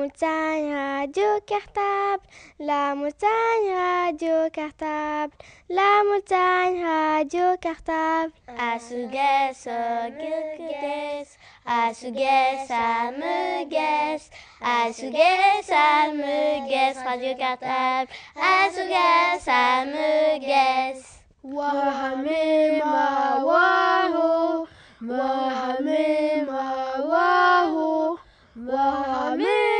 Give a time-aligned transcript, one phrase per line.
[0.00, 2.24] montagne radio cartable,
[2.58, 5.36] la montagne radio cartable,
[5.68, 8.32] la montagne radio cartable.
[8.48, 9.66] Asuges,
[10.70, 11.36] guess,
[11.66, 14.30] asuges, amuges,
[14.62, 18.08] asuges, amuges, radio cartable,
[18.40, 21.20] asuges, amuges.
[21.44, 24.66] Wahamema waho.
[25.02, 26.62] Wahamema
[27.10, 28.18] waho,
[28.56, 29.79] Wahamema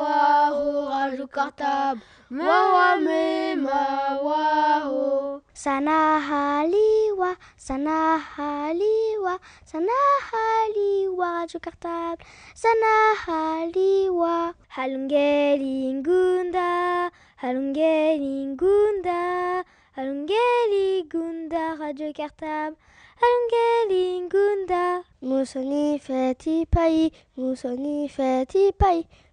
[0.00, 5.42] waho, Radio Cartable, Wahamema waho.
[5.52, 14.54] Sanahaliwa, Sanahaliwa, Sanahaliwa, Radio Cartable, Sanahaliwa.
[14.68, 19.64] Halungeli ngunda, Halungeli ngunda,
[19.96, 22.76] Halungeli gunda, Radio Cartable.
[23.20, 25.04] Halungeli ngunda.
[25.22, 28.72] Musoni feti pai, Musoni feti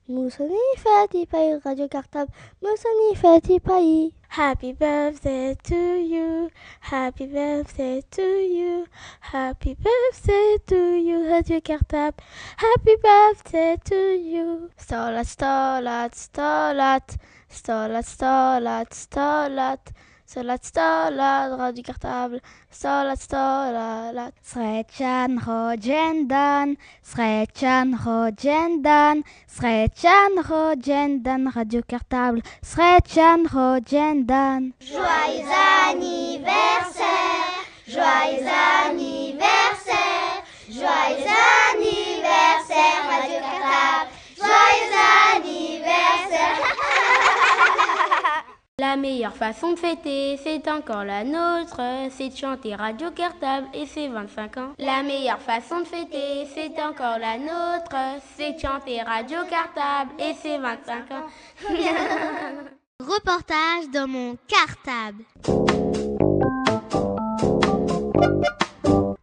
[0.10, 4.14] Musoni feti pai, Radio Cartable, Musoni feti pai.
[4.30, 8.88] Happy birthday to you, happy birthday to you,
[9.20, 12.24] happy birthday to you, Radio Cartable,
[12.56, 14.72] happy birthday to you.
[14.78, 17.18] Stolat, stolat, stolat,
[17.50, 19.92] stolat, stolat, stolat.
[20.30, 24.34] Stolat, stolat, Radio Cartable, stolat, stolat.
[24.44, 34.74] Srechan rojendan, srechan rojendan, srechan rojendan, Radio Cartable, srechan rojendan.
[34.82, 35.48] Joyeux
[35.88, 38.52] anniversaire, joyeux
[38.84, 41.32] anniversaire, joyeux
[41.72, 44.94] anniversaire, Radio Cartable, joyeux
[45.32, 46.84] anniversaire.
[48.80, 53.88] La meilleure façon de fêter, c'est encore la nôtre, c'est de chanter Radio Cartable et
[53.88, 54.74] ses 25 ans.
[54.78, 57.96] La meilleure façon de fêter, c'est encore la nôtre,
[58.36, 61.26] c'est de chanter Radio Cartable et ses 25 ans.
[63.00, 65.24] Reportage dans mon cartable.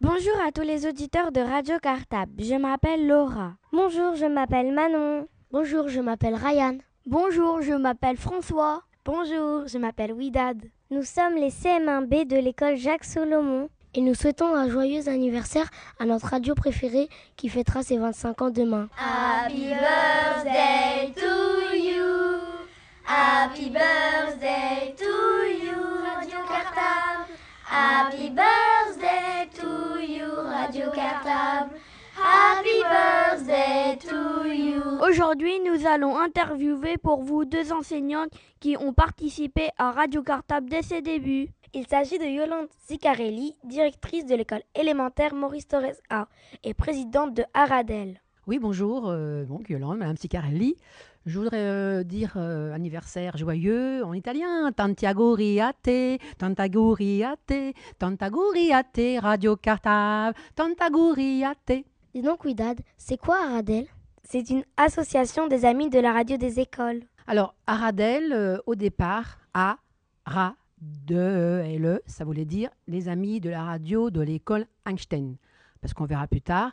[0.01, 2.43] Bonjour à tous les auditeurs de Radio Cartable.
[2.43, 3.53] Je m'appelle Laura.
[3.71, 5.29] Bonjour, je m'appelle Manon.
[5.49, 6.77] Bonjour, je m'appelle Ryan.
[7.05, 8.81] Bonjour, je m'appelle François.
[9.05, 10.57] Bonjour, je m'appelle Widad.
[10.89, 13.69] Nous sommes les CM1B de l'école Jacques Solomon.
[13.93, 18.49] Et nous souhaitons un joyeux anniversaire à notre radio préférée qui fêtera ses 25 ans
[18.49, 18.89] demain.
[18.97, 22.39] Happy birthday to you.
[23.05, 25.05] Happy birthday to
[25.63, 27.31] you, Radio Cartable.
[27.63, 31.77] Happy birthday to you, Radio Cartable.
[32.17, 34.81] Happy birthday to you.
[35.05, 38.29] Aujourd'hui, nous allons interviewer pour vous deux enseignantes
[38.61, 41.49] qui ont participé à Radio Cartable dès ses débuts.
[41.73, 46.29] Il s'agit de Yolande Zicarelli, directrice de l'école élémentaire Maurice Torres A
[46.63, 48.21] et présidente de Aradel.
[48.47, 50.77] Oui, bonjour, euh, donc Yolande, Madame Zicarelli.
[51.25, 54.71] Je voudrais euh, dire euh, anniversaire joyeux en italien.
[54.71, 61.83] Tantiago riate, tantago riate, tantago riate, Radio Cartable, tantago riate.
[62.15, 63.87] Dis donc, Widad, c'est quoi Aradel?
[64.23, 67.01] C'est une association des amis de la radio des écoles.
[67.27, 69.79] Alors, Aradel, euh, au départ, A,
[70.25, 75.35] Ra, de L, E, ça voulait dire les amis de la radio de l'école Einstein.
[75.81, 76.71] Parce qu'on verra plus tard,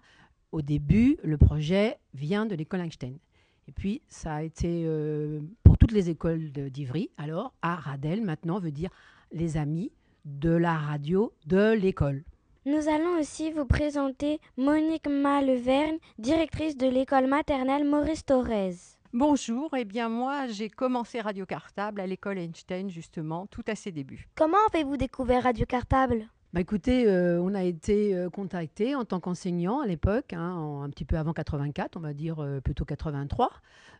[0.52, 3.18] au début, le projet vient de l'école Einstein.
[3.66, 7.10] Et puis, ça a été euh, pour toutes les écoles d'Ivry.
[7.18, 8.90] Alors, Aradel, maintenant, veut dire
[9.32, 9.90] les amis
[10.24, 12.22] de la radio de l'école.
[12.64, 18.72] Nous allons aussi vous présenter Monique Maleverne, directrice de l'école maternelle Maurice Torres.
[19.12, 23.90] Bonjour, eh bien moi j'ai commencé Radio Cartable à l'école Einstein justement, tout à ses
[23.92, 24.28] débuts.
[24.36, 26.28] Comment avez-vous découvert Radio Cartable?
[26.52, 30.90] Bah écoutez, euh, on a été euh, contacté en tant qu'enseignant à l'époque, hein, un
[30.90, 33.50] petit peu avant 84, on va dire euh, plutôt 83.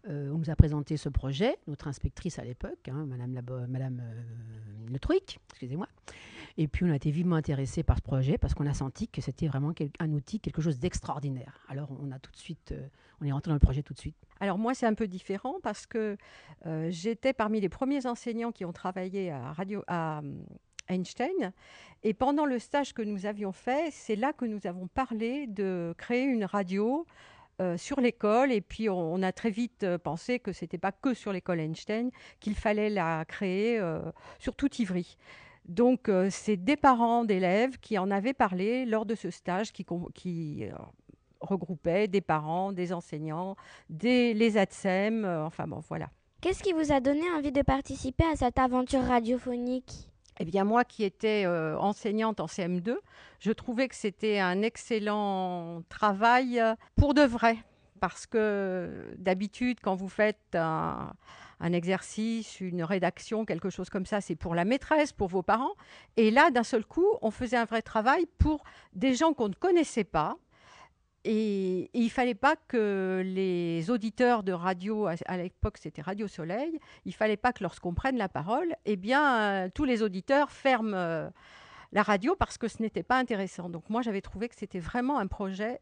[0.08, 4.00] Euh, on nous a présenté ce projet, notre inspectrice à l'époque, hein, Madame, Labo- Madame
[4.04, 4.22] euh,
[4.92, 5.88] Le Truic, excusez-moi.
[6.58, 9.20] Et puis on a été vivement intéressé par ce projet parce qu'on a senti que
[9.20, 11.60] c'était vraiment un outil, quelque chose d'extraordinaire.
[11.69, 12.87] Alors on a tout de suite, euh,
[13.20, 14.16] on est rentré dans le projet tout de suite.
[14.40, 16.16] Alors moi c'est un peu différent parce que
[16.66, 20.43] euh, j'étais parmi les premiers enseignants qui ont travaillé à Radio à euh,
[20.88, 21.52] Einstein
[22.02, 25.94] et pendant le stage que nous avions fait, c'est là que nous avons parlé de
[25.96, 27.06] créer une radio
[27.76, 31.60] sur l'école et puis on, a très vite pensé que c'était pas que sur l'école
[31.60, 32.10] Einstein
[32.40, 33.81] qu'il fallait la créer
[34.40, 35.16] sur tout Ivry.
[35.66, 39.84] Donc, euh, c'est des parents d'élèves qui en avaient parlé lors de ce stage qui,
[40.64, 40.72] euh,
[41.40, 43.56] regroupait des parents, des enseignants,
[43.88, 46.08] des, les ATSEM, enfin bon, voilà.
[46.40, 50.08] Qu'est-ce qui vous a donné envie de participer à cette aventure radiophonique?
[50.40, 52.96] Eh bien, moi qui étais enseignante en CM2,
[53.38, 56.60] je trouvais que c'était un excellent travail
[56.96, 57.58] pour de vrai.
[58.00, 61.12] Parce que d'habitude, quand vous faites un,
[61.62, 65.74] un exercice, une rédaction, quelque chose comme ça, c'est pour la maîtresse, pour vos parents.
[66.16, 68.64] Et là, d'un seul coup, on faisait un vrai travail pour
[68.94, 70.36] des gens qu'on ne connaissait pas.
[71.24, 76.80] Et, il il fallait pas que les auditeurs de radio, à, l'époque c'était Radio Soleil,
[77.04, 80.96] il fallait pas que lorsqu'on prenne la parole, eh bien, euh, tous les auditeurs ferment
[80.96, 81.30] euh,
[81.92, 83.68] la radio parce que ce n'était pas intéressant.
[83.70, 85.80] Donc moi, j'avais trouvé que c'était vraiment un projet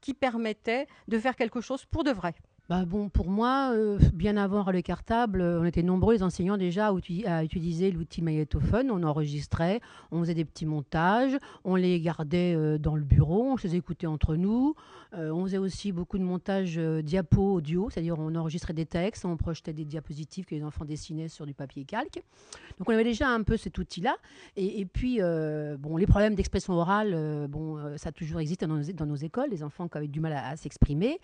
[0.00, 2.34] qui permettait de faire quelque chose pour de vrai.
[2.70, 6.92] Bah bon, pour moi, euh, bien avant le cartable, on était nombreux les enseignants déjà
[7.26, 8.92] à, utiliser l'outil magnétophone.
[8.92, 9.80] On enregistrait,
[10.12, 14.06] on faisait des petits montages, on les gardait euh, dans le bureau, on les écoutait
[14.06, 14.76] entre nous.
[15.14, 19.36] Euh, on faisait aussi beaucoup de montages diapo audio, c'est-à-dire on enregistrait des textes, on
[19.36, 22.22] projetait des diapositives que les enfants dessinaient sur du papier calque.
[22.78, 24.14] Donc on avait déjà un peu cet outil-là.
[24.54, 25.18] Et, puis,
[25.80, 29.50] bon, les problèmes d'expression orale, bon, ça a toujours existé dans nos, dans nos, écoles,
[29.50, 31.18] les enfants qui avaient du mal à s'exprimer.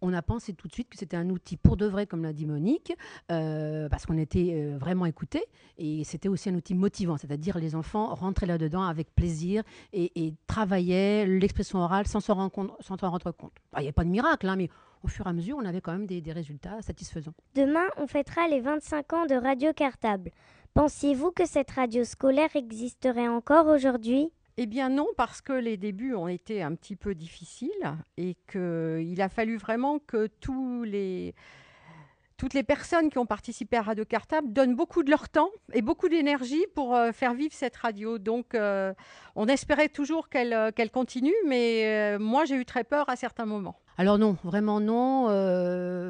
[0.00, 2.32] On a pensé tout de suite que c'était un outil pour de vrai, comme l'a
[2.32, 2.92] dit Monique,
[3.30, 5.44] euh, parce qu'on était euh, vraiment écoutés.
[5.78, 9.62] Et c'était aussi un outil motivant, c'est-à-dire les enfants rentraient là-dedans avec plaisir
[9.92, 13.52] et, travaillaient l'expression orale sans s'en rendre rendre compte.
[13.76, 14.68] Il n'y a pas de miracle, hein, mais
[15.02, 17.34] au fur et à mesure, on avait quand même des, des résultats satisfaisants.
[17.54, 20.30] Demain, on fêtera les 25 ans de Radio Cartable.
[20.74, 24.30] Pensiez-vous que cette radio scolaire existerait encore aujourd'hui?
[24.58, 27.70] Eh bien non, parce que les débuts ont été un petit peu difficiles
[28.16, 34.54] et qu'il a fallu vraiment que toutes les personnes qui ont participé à Radio Cartable
[34.54, 38.16] donnent beaucoup de leur temps et beaucoup d'énergie pour euh, faire vivre cette radio.
[38.16, 38.94] Donc euh,
[39.34, 43.76] on espérait toujours qu'elle euh, continue, mais moi j'ai eu très peur à certains moments.
[43.98, 45.24] Alors non, vraiment non.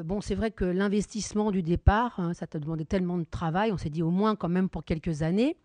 [0.03, 3.73] bon, c'est vrai que l'investissement du départ, hein, ça t'a demandé tellement de travail.
[3.73, 5.57] On s'est dit au moins quand même pour quelques années.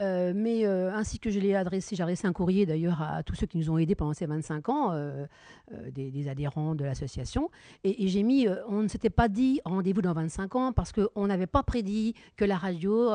[0.00, 3.34] Euh, mais euh, ainsi que je l'ai adressé, j'ai adressé un courrier d'ailleurs à tous
[3.34, 5.26] ceux qui nous ont aidés pendant ces 25 ans, euh,
[5.90, 7.50] des, adhérents de l'association.
[7.84, 11.46] Et, j'ai mis, on ne s'était pas dit rendez-vous dans 25 ans parce qu'on n'avait
[11.46, 13.10] pas prédit que la radio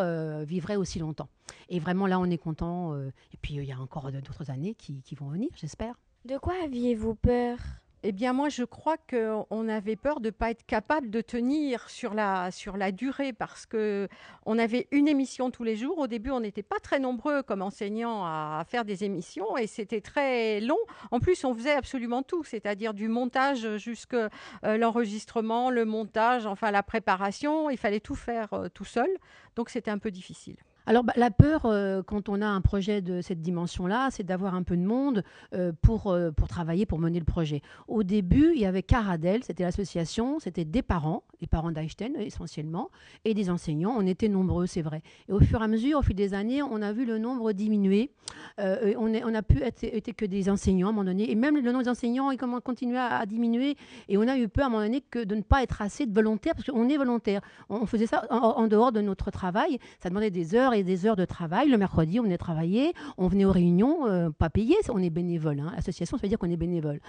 [0.45, 1.29] vivrait aussi longtemps.
[1.69, 2.95] Et vraiment là, on est content.
[2.97, 5.95] et puis il y a encore d'autres années qui vont venir, j'espère.
[6.25, 7.57] De quoi aviez-vous peur?
[8.05, 11.89] Eh bien, moi, je crois qu'on avait peur de ne pas être capable de tenir
[11.89, 15.97] sur la, sur la durée parce qu'on avait une émission tous les jours.
[15.99, 20.01] Au début, on n'était pas très nombreux comme enseignants à faire des émissions et c'était
[20.01, 20.77] très long.
[21.11, 24.29] En plus, on faisait absolument tout, c'est-à-dire du montage jusqu'à
[24.65, 27.69] euh, l'enregistrement, le montage, enfin la préparation.
[27.69, 29.09] Il fallait tout faire euh, tout seul.
[29.55, 30.57] Donc, c'était un peu difficile.
[30.85, 34.53] Alors, bah, la peur, euh, quand on a un projet de cette dimension-là, c'est d'avoir
[34.53, 37.61] un peu de monde euh, pour, euh, pour travailler, pour mener le projet.
[37.87, 42.89] Au début, il y avait Caradel, c'était l'association, c'était des parents, les parents d'Einstein essentiellement,
[43.23, 43.95] et des enseignants.
[43.97, 45.01] On était nombreux, c'est vrai.
[45.29, 47.53] Et au fur et à mesure, au fil des années, on a vu le nombre
[47.53, 48.11] diminuer.
[48.57, 51.71] on, est, a pu être, que des enseignants à un moment donné, et même le
[51.71, 53.77] nombre d'enseignants il continué à, à, diminuer.
[54.09, 56.05] Et on a eu peur à un moment donné que de ne pas être assez
[56.05, 57.39] de volontaires, parce qu'on est volontaire.
[57.69, 59.79] On, faisait ça en dehors de notre travail.
[60.01, 61.69] Ça demandait des heures et des heures de travail.
[61.69, 65.59] Le mercredi, on venait travailler, on venait aux réunions, euh, pas payé, on est bénévole.
[65.59, 65.73] Hein.
[65.77, 66.99] Association, ça veut dire qu'on est bénévole.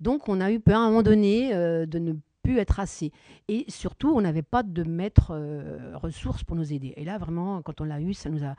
[0.00, 3.12] Donc, on a eu peur à un moment donné euh, de ne plus être assez.
[3.48, 6.94] Et surtout, on n'avait pas de maître euh, ressources pour nous aider.
[6.96, 8.56] Et là, vraiment, quand on l'a eu, ça nous a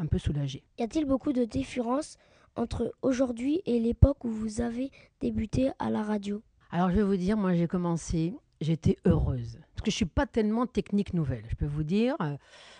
[0.00, 0.62] un peu soulagé.
[0.78, 2.18] Y a-t-il beaucoup de différences
[2.54, 4.90] entre aujourd'hui et l'époque où vous avez
[5.20, 6.42] débuté à la radio?
[6.70, 9.58] Alors, je vais vous dire, moi, j'ai commencé j'étais heureuse.
[9.82, 12.16] Que je suis pas tellement technique nouvelle, je peux vous dire.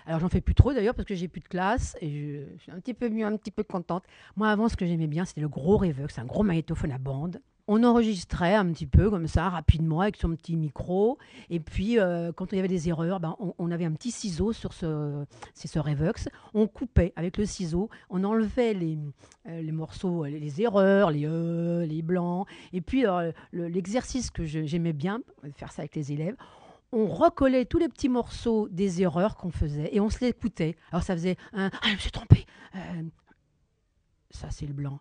[0.07, 2.71] Alors j'en fais plus trop d'ailleurs parce que j'ai plus de classe et je, suis
[2.71, 4.05] un petit peu mieux, un petit peu contente.
[4.37, 7.41] Moi avant, ce que j'aimais bien, c'était le gros c'est un gros magnétophone à bande
[7.69, 11.19] on enregistrait un petit peu comme ça, rapidement, avec son petit micro.
[11.49, 14.53] Et puis, euh, quand il y avait des erreurs, ben, on, avait un petit ciseau
[14.53, 16.29] sur ce, c'est ce Revox.
[16.55, 18.99] On coupait avec le ciseau, on enlevait les,
[19.49, 22.47] euh, les morceaux, les, erreurs, les E, les blancs.
[22.73, 23.05] Et puis,
[23.53, 25.21] l'exercice que j'aimais bien,
[25.55, 26.37] faire ça avec les élèves,
[26.93, 30.77] on recollait tous les petits morceaux des erreurs qu'on faisait et on se les écoutait.
[30.91, 32.47] Alors ça faisait un Ah, je me suis trompé.
[32.75, 33.03] Euh,
[34.31, 35.01] ça, c'est le blanc.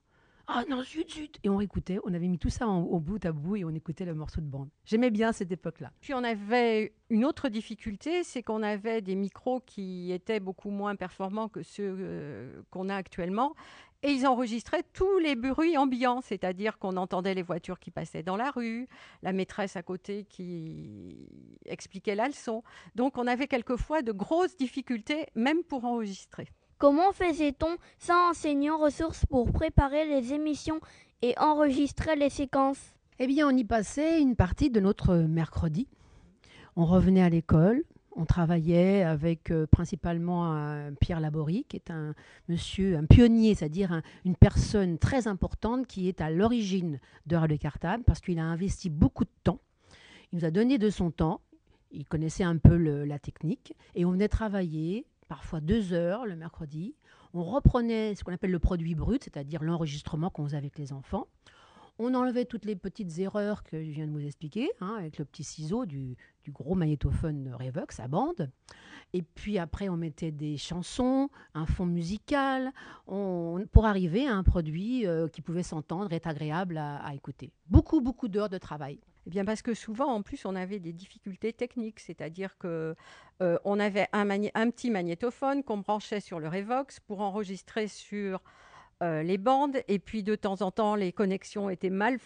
[0.53, 3.31] Ah non, zut, zut Et on écoutait, on avait mis tout ça au bout à
[3.31, 4.67] bout et on écoutait le morceau de bande.
[4.83, 5.93] J'aimais bien cette époque-là.
[6.01, 10.97] Puis on avait une autre difficulté, c'est qu'on avait des micros qui étaient beaucoup moins
[10.97, 13.55] performants que ceux euh, qu'on a actuellement.
[14.03, 18.35] Et ils enregistraient tous les bruits ambiants, c'est-à-dire qu'on entendait les voitures qui passaient dans
[18.35, 18.89] la rue,
[19.21, 21.29] la maîtresse à côté qui
[21.65, 22.63] expliquait la leçon.
[22.95, 26.47] Donc on avait quelquefois de grosses difficultés, même pour enregistrer.
[26.81, 30.79] Comment faisait-on sans enseignant ressources pour préparer les émissions
[31.21, 32.95] et enregistrer les séquences?
[33.19, 35.87] Eh bien, on y passait une partie de notre mercredi.
[36.75, 37.83] On revenait à l'école,
[38.15, 42.15] on travaillait avec euh, principalement Pierre Laborie, qui est un
[42.49, 48.03] monsieur, un pionnier, c'est-à-dire une personne très importante qui est à l'origine de Radio Cartable,
[48.03, 49.59] parce qu'il a investi beaucoup de temps.
[50.33, 51.41] Il nous a donné de son temps.
[51.91, 53.75] Il connaissait un peu la technique.
[53.93, 56.93] Et on venait travailler, parfois deux heures le mercredi.
[57.33, 61.25] On reprenait ce qu'on appelle le produit brut, c'est-à-dire l'enregistrement qu'on faisait avec les enfants.
[61.99, 65.23] On enlevait toutes les petites erreurs que je viens de vous expliquer, hein, avec le
[65.23, 66.17] petit ciseau du,
[66.49, 68.51] gros magnétophone Revox à bande.
[69.13, 72.73] Et puis après, on mettait des chansons, un fond musical,
[73.05, 77.53] pour arriver à un produit euh, qui pouvait s'entendre et être agréable à écouter.
[77.67, 78.99] Beaucoup, beaucoup d'heures de travail.
[79.27, 82.95] Eh bien parce que souvent, en plus, on avait des difficultés techniques, c'est-à-dire que
[83.41, 84.25] euh, on avait un,
[84.71, 88.41] petit magnétophone qu'on branchait sur le Revox pour enregistrer sur
[89.03, 92.19] euh, les bandes, et puis de temps en temps, les connexions étaient mal,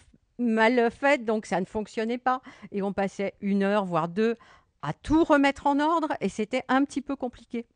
[0.90, 2.40] faites, donc ça ne fonctionnait pas,
[2.72, 4.36] et on passait une heure, voire deux,
[4.80, 7.66] à tout remettre en ordre, et c'était un petit peu compliqué.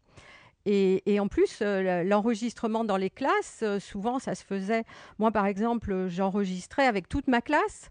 [0.66, 4.84] Et, en plus, euh, l'enregistrement dans les classes, souvent, ça se faisait.
[5.18, 7.90] Moi, par exemple, j'enregistrais avec toute ma classe.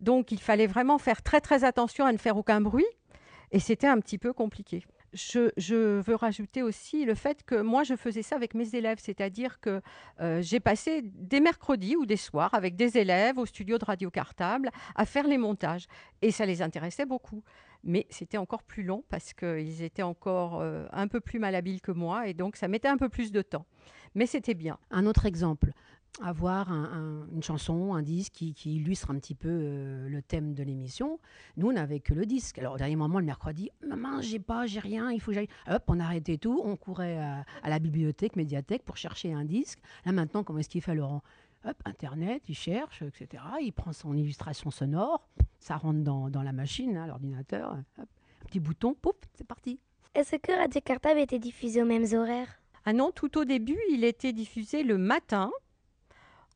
[0.00, 2.86] Donc, il fallait vraiment faire très, très attention à ne faire aucun bruit.
[3.52, 4.84] Et c'était un petit peu compliqué.
[5.12, 9.58] Je, veux rajouter aussi le fait que moi, je faisais ça avec mes élèves, c'est-à-dire
[9.60, 9.82] que
[10.20, 14.08] euh, j'ai passé des mercredis ou des soirs avec des élèves au studio de Radio
[14.08, 15.86] Cartable à faire les montages.
[16.22, 17.42] Et ça les intéressait beaucoup.
[17.82, 21.92] Mais c'était encore plus long parce qu'ils étaient encore euh, un peu plus malhabiles que
[21.92, 23.66] moi et donc ça mettait un peu plus de temps.
[24.14, 24.78] Mais c'était bien.
[24.90, 25.72] Un autre exemple,
[26.22, 31.18] avoir une chanson, un disque qui, illustre un petit peu euh, le thème de l'émission.
[31.56, 32.58] Nous, on n'avait que le disque.
[32.58, 35.48] Alors, au dernier moment, le mercredi, maman, j'ai pas, j'ai rien, il faut que j'aille.
[35.68, 39.78] Hop, on arrêtait tout, on courait à, la bibliothèque, médiathèque pour chercher un disque.
[40.04, 41.22] Là, maintenant, comment est-ce qu'il fait, Laurent?
[41.64, 43.42] Hop, Internet, il cherche, etc.
[43.60, 48.04] Il prend son illustration sonore, ça rentre dans, la machine, hein, l'ordinateur, un
[48.46, 49.78] petit bouton, pouf, c'est parti.
[50.14, 52.60] Est-ce que Radio Cartable était diffusé aux mêmes horaires?
[52.84, 55.50] Ah non, tout au début, il était diffusé le matin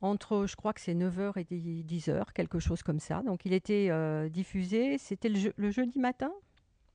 [0.01, 3.23] entre, je crois que c'est 9h et 10h, quelque chose comme ça.
[3.23, 6.33] Donc il était euh, diffusé, c'était le, jeudi matin,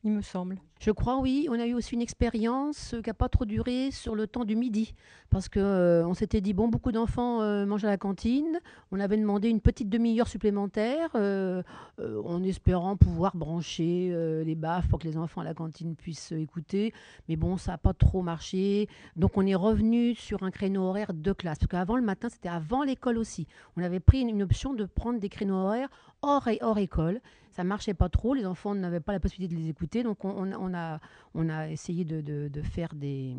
[0.03, 0.57] il me semble.
[0.79, 1.47] Je crois, oui.
[1.51, 4.55] On a eu aussi une expérience qui n'a pas trop duré sur le temps du
[4.55, 4.93] midi.
[5.29, 8.61] Parce qu'on euh, s'était dit, bon, beaucoup d'enfants euh, mangent à la cantine.
[8.93, 11.63] On avait demandé une petite demi-heure supplémentaire euh,
[11.99, 14.15] en espérant pouvoir brancher
[14.45, 16.93] les baffes pour que les enfants à la cantine puissent écouter.
[17.27, 18.87] Mais bon, ça n'a pas trop marché.
[19.17, 21.59] Donc on est revenu sur un créneau horaire de classe.
[21.59, 23.47] Parce qu'avant, le matin, c'était avant l'école aussi.
[23.75, 25.89] On avait pris une, option de prendre des créneaux horaires
[26.21, 27.21] hors, et hors école
[27.51, 28.33] ça marchait pas trop.
[28.33, 30.01] Les enfants n'avaient pas la possibilité de les écouter.
[30.03, 30.99] Donc, on, a,
[31.33, 33.35] on a essayé de, faire des,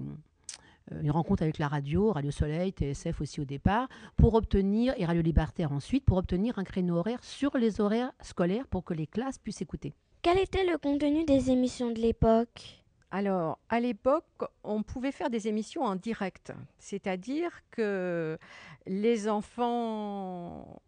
[0.93, 5.05] euh, une rencontre avec la radio, Radio Soleil, TSF aussi au départ, pour obtenir, et
[5.05, 9.07] Radio Libertaire ensuite, pour obtenir un créneau horaire sur les horaires scolaires pour que les
[9.07, 9.95] classes puissent écouter.
[10.23, 12.83] Quel était le contenu des émissions de l'époque?
[13.11, 14.25] Alors, à l'époque,
[14.63, 18.39] on pouvait faire des émissions en direct, c'est-à-dire que
[18.87, 20.81] les enfants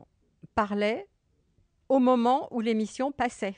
[0.54, 1.08] parlaient
[1.92, 3.56] au moment où l'émission passait.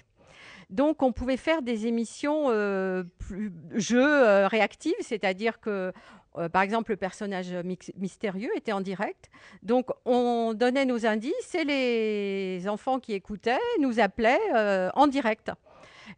[0.68, 5.92] Donc, on pouvait faire des émissions euh, plus, jeux euh, réactives, c'est-à-dire que,
[6.36, 7.54] euh, par exemple, le personnage
[7.96, 9.30] mystérieux était en direct.
[9.62, 15.52] Donc, on donnait nos indices et les enfants qui écoutaient nous appelaient en direct.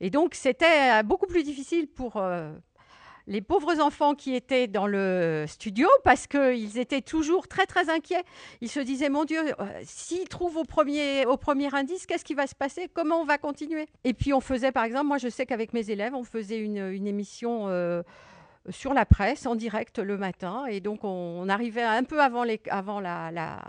[0.00, 2.22] Et donc, c'était beaucoup plus difficile pour
[3.26, 8.22] les pauvres enfants qui étaient dans le studio parce qu'ils étaient toujours très très inquiets.
[8.60, 12.34] Ils se disaient mon Dieu, euh, s'ils trouvent au premier, au premier indice, qu'est-ce qui
[12.34, 12.88] va se passer?
[12.92, 13.86] Comment on va continuer?
[14.04, 17.06] Et puis on faisait par exemple, moi je sais qu'avec mes élèves, on faisait une,
[17.06, 17.68] émission.
[17.68, 18.02] Euh,
[18.68, 23.60] sur la presse en direct le matin et donc on, arrivait un peu avant, la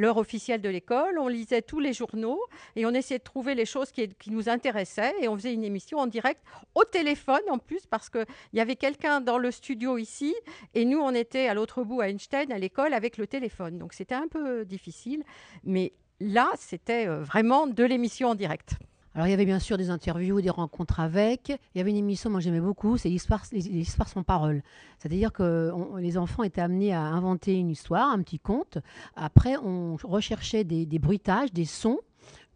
[0.00, 2.40] l'heure officielle de l'école, on lisait tous les journaux
[2.74, 5.98] et on essayait de trouver les choses qui, nous intéressaient et on faisait une émission
[5.98, 6.40] en direct
[6.74, 10.34] au téléphone en plus parce qu'il y avait quelqu'un dans le studio ici
[10.74, 13.78] et nous on était à l'autre bout à Einstein à l'école avec le téléphone.
[13.78, 15.22] Donc c'était un peu difficile,
[15.64, 18.76] mais là c'était euh, vraiment de l'émission en direct.
[19.14, 21.48] Alors il y avait bien sûr des interviews, des rencontres avec.
[21.48, 24.62] Il y avait une émission, moi j'aimais beaucoup, c'est l'histoire, sans parole.
[24.98, 28.78] C'est-à-dire que les enfants étaient amenés à inventer une histoire, un petit conte.
[29.16, 31.98] Après, on recherchait des, bruitages, des sons.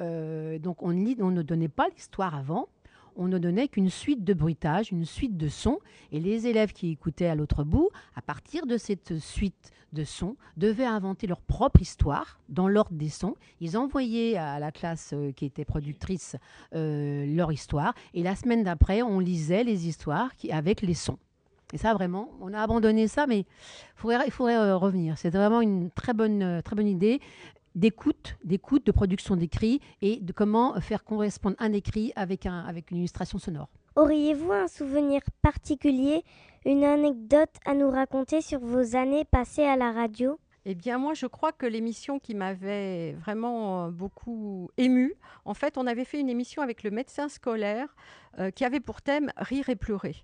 [0.01, 2.69] Euh, donc on, on ne donnait pas l'histoire avant
[3.17, 5.79] on ne donnait qu'une suite de bruitages, une suite de sons,
[6.13, 10.37] et les élèves qui écoutaient à l'autre bout, à partir de cette suite de sons,
[10.57, 13.37] devaient inventer leur propre histoire dans l'ordre des sons.
[13.61, 16.37] Ils envoyaient à la classe euh, qui était productrice
[16.75, 21.19] euh, leur histoire, et la semaine d'après, on lisait les histoires qui, avec les sons.
[21.73, 25.19] Et ça, vraiment, on a abandonné ça, mais il faudrait, euh, revenir.
[25.19, 27.21] C'est vraiment une très bonne, très bonne idée
[27.75, 32.91] d'écoute, d'écoute, de production d'écrit et de comment faire correspondre un écrit avec, un, avec
[32.91, 33.69] une illustration sonore.
[33.97, 36.25] Auriez-vous un souvenir particulier,
[36.65, 40.39] une anecdote à nous raconter sur vos années passées à la radio?
[40.67, 45.15] Eh bien, moi, je crois que l'émission qui m'avait vraiment beaucoup émue,
[45.45, 47.95] en fait, on avait fait une émission avec le médecin scolaire
[48.55, 50.17] qui avait pour thème Rire et pleurer.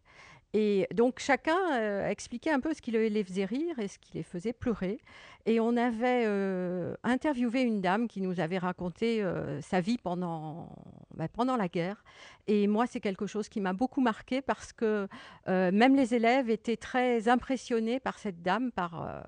[0.52, 4.14] Et donc chacun euh, expliquait un peu ce qui les faisait rire et ce qui
[4.14, 5.00] les faisait pleurer.
[5.46, 10.68] Et on avait euh, interviewé une dame qui nous avait raconté euh, sa vie pendant,
[11.14, 12.02] bah, pendant la guerre.
[12.48, 15.06] Et moi, c'est quelque chose qui m'a beaucoup marqué parce que
[15.46, 19.24] même les élèves étaient très impressionnés par cette dame, par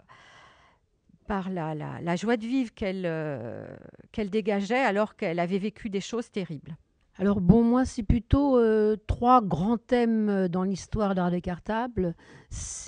[1.29, 3.09] par la, la, joie de vivre qu'elle
[4.11, 6.76] qu'elle dégageait alors qu'elle avait vécu des choses terribles.
[7.19, 11.40] Alors bon, moi, c'est plutôt euh, trois grands thèmes euh, dans l'histoire de la radio
[11.40, 12.14] cartable.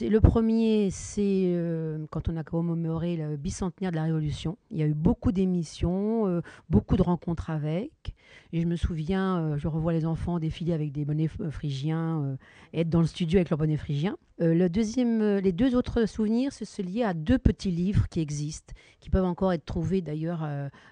[0.01, 4.57] le premier, c'est euh, quand on a commémoré le bicentenaire de la Révolution.
[4.71, 6.41] Il y a eu beaucoup d'émissions,
[6.71, 8.15] beaucoup de rencontres avec.
[8.53, 12.23] Et je me souviens, euh, je revois les enfants défiler avec des bonnets euh, phrygiens,
[12.23, 12.37] euh,
[12.73, 14.17] être dans le studio avec leurs bonnets phrygiens.
[14.39, 19.11] le deuxième, les deux autres souvenirs, c'est lié à deux petits livres qui existent, qui
[19.11, 20.47] peuvent encore être trouvés d'ailleurs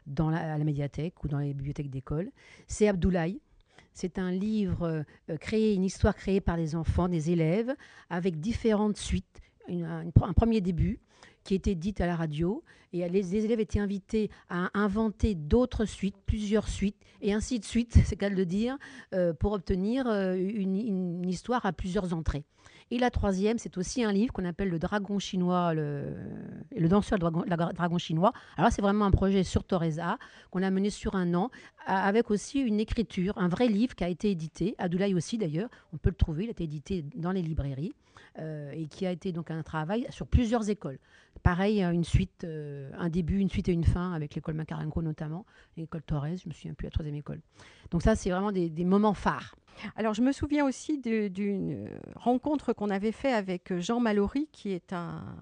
[0.06, 2.30] dans la, à la médiathèque ou dans les bibliothèques d'école.
[2.66, 3.40] C'est Abdoulaye.
[3.94, 5.04] C'est un livre
[5.40, 7.74] créé, une histoire créée par les enfants, des élèves,
[8.10, 9.40] avec différentes suites.
[9.68, 11.00] un premier début,
[11.44, 12.62] qui était dite à la radio.
[12.92, 17.98] Et les, élèves étaient invités à inventer d'autres suites, plusieurs suites, et ainsi de suite,
[18.04, 18.76] c'est qu'à le dire,
[19.14, 22.44] euh, pour obtenir euh, une, histoire à plusieurs entrées.
[22.92, 26.14] Et la troisième, c'est aussi un livre qu'on appelle Le Dragon chinois, le,
[26.76, 28.34] le danseur dragon, dragon chinois.
[28.58, 30.18] Alors c'est vraiment un projet sur Torreza
[30.50, 31.50] qu'on a mené sur un an,
[31.86, 35.96] avec aussi une écriture, un vrai livre qui a été édité, Abdoulaye aussi d'ailleurs, on
[35.96, 37.94] peut le trouver, il a été édité dans les librairies,
[38.38, 40.98] euh, et qui a été donc un travail sur plusieurs écoles.
[41.42, 45.46] Pareil, une suite, euh, un début, une suite et une fin, avec l'école Macarenco notamment,
[45.78, 47.40] l'école Torres, je me souviens plus, la troisième école.
[47.90, 49.56] Donc ça, c'est vraiment des moments phares.
[49.96, 54.92] Alors, je me souviens aussi d'une rencontre qu'on avait fait avec Jean Mallory, qui est
[54.92, 55.36] un,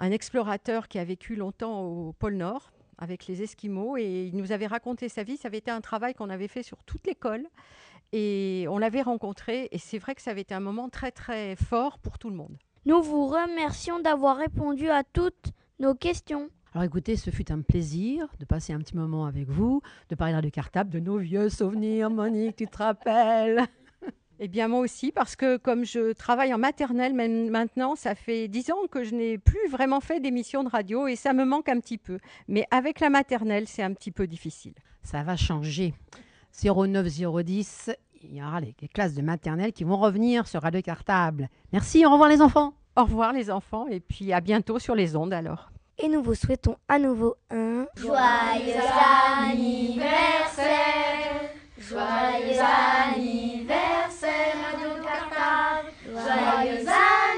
[0.00, 4.66] explorateur qui a vécu longtemps au pôle Nord avec les Esquimaux et il nous avait
[4.66, 5.36] raconté sa vie.
[5.36, 7.46] Ça avait été un travail qu'on avait fait sur toute l'école
[8.12, 11.56] et on l'avait rencontré et c'est vrai que ça avait été un moment très très
[11.56, 12.56] fort pour tout le monde.
[12.86, 16.48] Nous vous remercions d'avoir répondu à toutes nos questions.
[16.74, 20.40] Alors écoutez, ce fut un plaisir de passer un petit moment avec vous, de parler
[20.42, 22.10] de cartable, de nos vieux souvenirs.
[22.10, 23.64] Monique, tu te rappelles?
[24.38, 28.70] Eh bien, moi aussi, parce que comme je travaille en maternelle maintenant, ça fait dix
[28.70, 31.80] ans que je n'ai plus vraiment fait d'émissions de radio et ça me manque un
[31.80, 32.18] petit peu.
[32.46, 34.74] Mais avec la maternelle, c'est un petit peu difficile.
[35.02, 35.94] Ça va changer.
[36.62, 37.90] 09 010,
[38.24, 41.48] il y aura les classes de maternelle qui vont revenir sur Radio Cartable.
[41.72, 42.74] Merci, au revoir les enfants.
[42.94, 46.34] Au revoir les enfants et puis à bientôt sur les ondes alors et nous vous
[46.34, 48.74] souhaitons à nouveau un joyeux
[49.48, 50.16] anniversaire.
[51.78, 52.60] Joyeux
[53.14, 55.92] anniversaire Radio Cartable.
[56.04, 56.86] Joyeux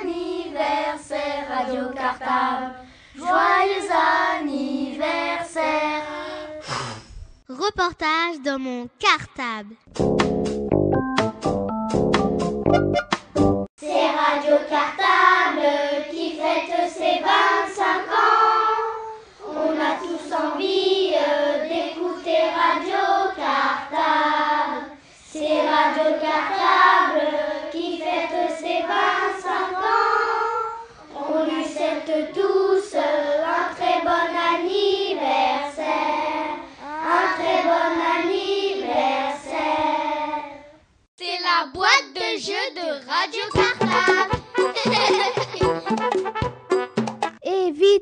[0.03, 2.75] anniversaire Radio Cartable.
[3.15, 3.91] Joyeux
[4.41, 6.03] anniversaire.
[7.49, 9.75] Reportage dans mon cartable.
[13.77, 15.69] C'est Radio Cartable
[16.11, 18.38] qui fête ses 25 ans.
[20.59, 24.91] Envie euh, d'écouter Radio Cartable.
[25.25, 27.31] C'est Radio Cartable
[27.71, 30.19] qui fête ses 25 ans.
[31.15, 35.87] On lui souhaite tous un très bon anniversaire.
[36.83, 39.63] Un très bon anniversaire.
[41.17, 44.35] C'est la boîte de jeu de Radio Cartable.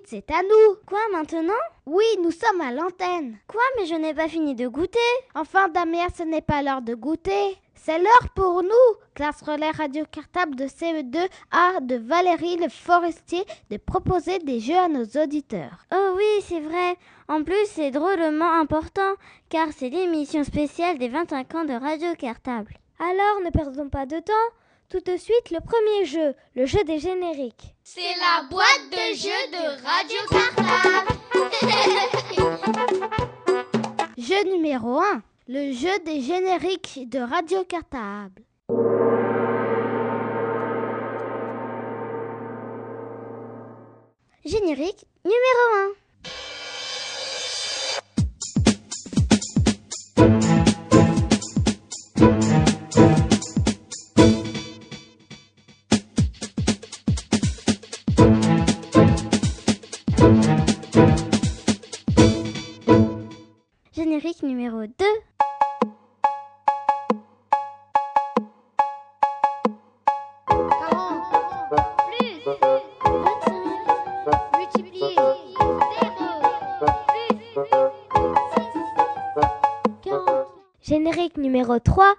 [0.08, 0.76] C'est à nous.
[0.86, 1.52] Quoi maintenant?
[1.84, 3.38] Oui, nous sommes à l'antenne.
[3.48, 5.00] Quoi, mais je n'ai pas fini de goûter?
[5.34, 7.56] Enfin, Damien, ce n'est pas l'heure de goûter.
[7.74, 8.70] C'est l'heure pour nous,
[9.14, 14.86] classe relais radio cartable de CE2A de Valérie Le Forestier, de proposer des jeux à
[14.86, 15.84] nos auditeurs.
[15.92, 16.96] Oh oui, c'est vrai.
[17.26, 19.14] En plus, c'est drôlement important,
[19.48, 22.74] car c'est l'émission spéciale des 25 ans de Radio Cartable.
[23.00, 24.32] Alors, ne perdons pas de temps.
[24.88, 27.74] Tout de suite, le premier jeu, le jeu des génériques.
[27.82, 31.10] C'est la boîte de jeu de Radio Cartable.
[34.16, 38.42] jeu numéro 1, le jeu des génériques de Radio Cartable.
[44.44, 46.06] Générique numéro 1.
[52.96, 53.25] Générique
[81.76, 82.15] numéro 3.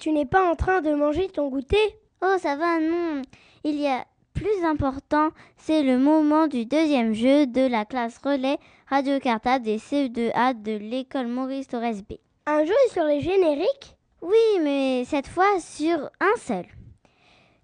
[0.00, 1.76] Tu n'es pas en train de manger ton goûter?
[2.22, 3.22] Oh, ça va, non.
[3.62, 8.58] Il y a plus important, c'est le moment du deuxième jeu de la classe relais
[8.88, 12.14] radio cartable des CE2A de l'école Maurice Torres B.
[12.46, 13.96] Un jeu sur les génériques?
[14.22, 16.64] Oui, mais cette fois sur un seul.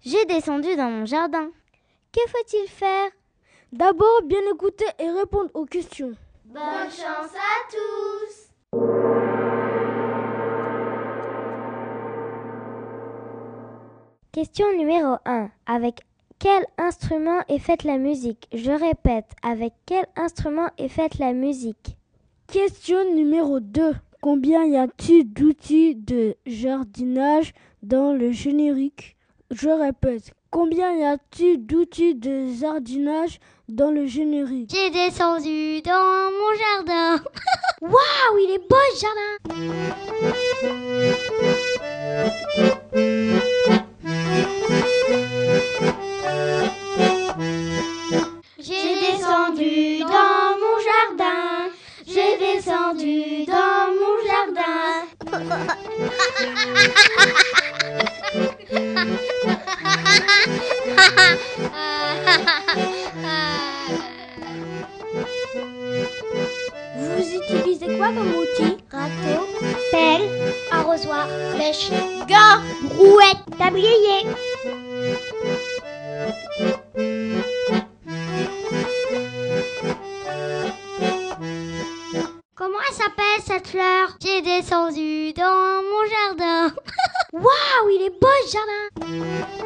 [0.01, 1.49] J'ai descendu dans mon jardin.
[2.13, 3.09] Que faut-il faire?
[3.73, 6.13] D'abord, bien écouter et répondre aux questions.
[6.45, 9.26] Bonne chance à tous
[14.31, 15.49] Question numéro 1.
[15.65, 16.01] Avec
[16.39, 18.47] quel instrument est faite la musique?
[18.53, 21.97] Je répète, avec quel instrument est faite la musique?
[22.47, 23.95] Question numéro 2.
[24.21, 29.15] Combien y a-t-il d'outils de jardinage dans le générique?
[29.49, 34.71] Je répète, combien y a-t-il d'outils de jardinage dans le générique?
[34.71, 36.53] J'ai descendu dans mon
[36.85, 37.23] jardin.
[37.81, 39.23] Waouh, il est beau ce jardin
[48.59, 51.71] J'ai descendu dans mon jardin.
[52.05, 54.87] J'ai descendu dans mon jardin.
[66.97, 68.77] Vous utilisez quoi comme outil?
[68.91, 69.43] Râteau,
[69.91, 70.27] pelle,
[70.71, 71.89] arrosoir, flèche,
[72.27, 72.59] gars,
[72.95, 74.25] brouette, tablier.
[82.55, 84.17] Comment elle s'appelle cette fleur?
[84.21, 86.75] J'ai descendu dans mon jardin.
[87.33, 89.56] Waouh, il est beau ce jardin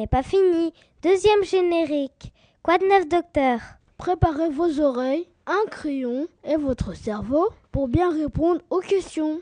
[0.00, 0.72] n'est pas fini.
[1.02, 2.32] Deuxième générique.
[2.62, 3.60] Quoi de neuf, docteur?
[3.98, 9.40] Préparez vos oreilles, un crayon et votre cerveau pour bien répondre aux questions.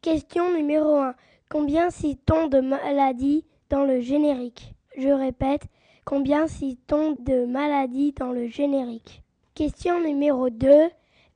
[0.00, 1.14] Question numéro 1.
[1.50, 4.74] Combien cite-t-on de maladies dans le générique?
[4.96, 5.64] Je répète,
[6.06, 9.22] combien cite-t-on de maladies dans le générique?
[9.54, 10.70] Question numéro 2.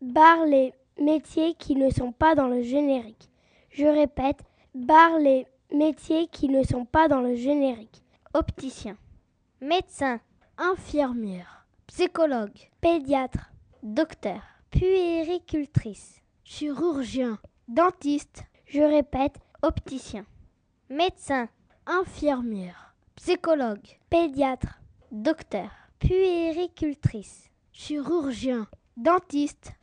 [0.00, 3.28] Barre les métiers qui ne sont pas dans le générique.
[3.70, 8.02] Je répète, barre les métiers qui ne sont pas dans le générique.
[8.34, 8.96] Opticien,
[9.60, 10.20] Médecin,
[10.58, 11.66] Infirmière.
[11.86, 13.50] psychologue, Pédiatre,
[13.82, 17.38] docteur, puéricultrice, Chirurgien.
[17.68, 20.24] dentiste, je répète, opticien,
[20.90, 21.48] médecin,
[21.86, 22.94] Infirmière.
[23.16, 24.80] psychologue, pédiatre,
[25.12, 28.66] docteur, puéricultrice, Chirurgien.
[28.96, 29.74] Dentiste,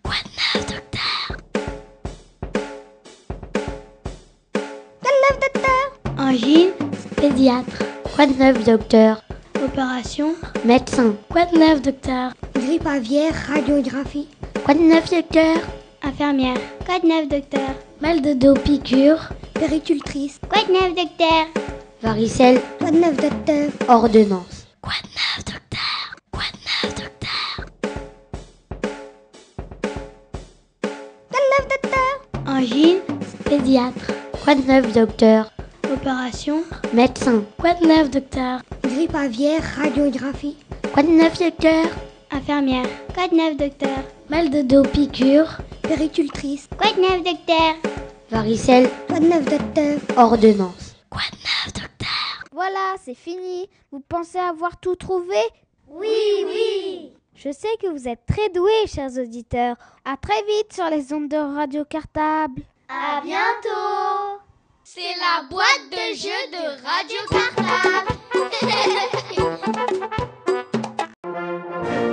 [6.17, 6.71] angine,
[7.15, 7.83] pédiatre.
[8.15, 9.23] Quoi de neuf, docteur?
[9.63, 11.15] Opération, Médecin.
[11.29, 12.33] quoi de neuf, docteur?
[12.55, 14.27] Grippe aviaire, radiographie.
[14.63, 15.57] Quoi de neuf, docteur?
[16.03, 17.69] Infirmière, quoi de neuf, docteur?
[18.01, 19.29] Mal de dos, piqûre.
[19.53, 20.39] Péricultrice.
[20.49, 21.45] Quoi de neuf, docteur?
[22.01, 23.69] Varicelle, Quoi de neuf, docteur?
[23.87, 24.67] Ordonnance.
[24.81, 26.02] Quoi de neuf, docteur?
[32.53, 32.99] Angine,
[33.45, 34.11] pédiatre,
[34.43, 35.51] Quoi de neuf, docteur?
[35.91, 36.63] Opération,
[36.93, 37.43] Médecin.
[37.59, 38.61] quoi de neuf, docteur?
[38.83, 40.57] Grippe aviaire, radiographie.
[40.93, 41.85] Quoi de neuf, docteur?
[42.31, 42.85] Infirmière,
[43.15, 43.97] quoi de neuf, docteur?
[44.29, 45.57] Mal de dos, piqûre.
[45.81, 46.67] Péricultrice.
[46.77, 47.75] Quoi de neuf, docteur?
[48.29, 49.97] Varicelle, Quoi de neuf, docteur?
[50.17, 50.95] Ordonnance.
[51.09, 52.43] Quoi de neuf, docteur?
[52.51, 53.67] Voilà, c'est fini.
[53.91, 55.37] Vous pensez avoir tout trouvé?
[55.89, 56.07] Oui,
[56.45, 57.11] oui.
[57.35, 59.75] Je sais que vous êtes très doués, chers auditeurs.
[60.05, 62.61] À très vite sur les ondes de Radio Cartable.
[62.87, 64.39] À bientôt.
[64.83, 68.19] C'est la boîte de jeux de Radio Cartable.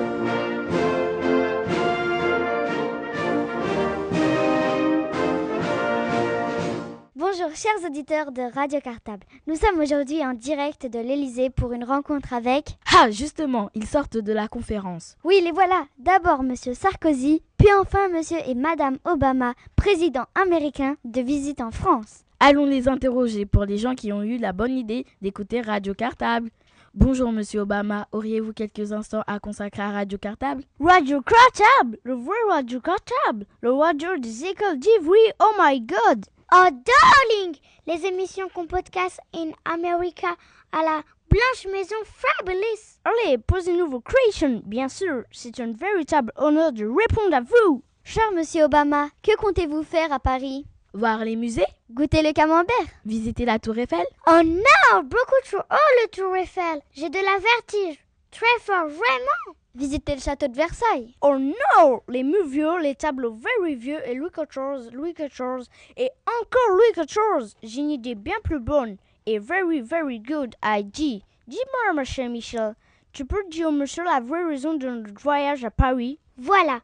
[7.51, 9.27] Bonjour chers auditeurs de Radio Cartable.
[9.49, 12.77] Nous sommes aujourd'hui en direct de l'Elysée pour une rencontre avec...
[12.97, 15.17] Ah, justement, ils sortent de la conférence.
[15.25, 15.87] Oui, les voilà.
[15.99, 22.25] D'abord Monsieur Sarkozy, puis enfin Monsieur et Madame Obama, président américain de visite en France.
[22.39, 26.51] Allons les interroger pour les gens qui ont eu la bonne idée d'écouter Radio Cartable.
[26.95, 30.63] Bonjour Monsieur Obama, auriez-vous quelques instants à consacrer à Radio Cartable?
[30.79, 31.99] Radio Cartable.
[32.05, 33.47] Le vrai Radio Cartable.
[33.61, 35.33] Le radio des écoles d'Ivry.
[35.41, 36.27] Oh my god.
[36.53, 40.29] Oh, darling Les émissions qu'on podcast in America
[40.73, 42.99] à la Blanche Maison Fabulous.
[43.05, 44.61] Allez, posez-nous vos questions.
[44.65, 47.83] Bien sûr, c'est un véritable honneur de répondre à vous.
[48.03, 50.67] Cher Monsieur Obama, que comptez-vous faire à Paris?
[50.93, 56.03] Voir les musées Goûter le camembert Visiter la Tour Eiffel Oh non, beaucoup trop haut
[56.03, 56.81] le Tour Eiffel.
[56.93, 58.05] J'ai de la vertige.
[58.33, 59.57] Très fort, vraiment.
[59.75, 64.15] Visiter le château de Versailles Oh non Les murs vieux, les tableaux very vieux et
[64.15, 67.55] Louis XIV, Louis XIV et encore Louis XIV.
[67.63, 71.23] J'ai une idée bien plus bonne et very very good I dit.
[71.47, 72.75] Dis-moi, mon cher Michel,
[73.13, 76.19] tu peux dire au monsieur la vraie raison de notre voyage à Paris?
[76.37, 76.81] Voilà.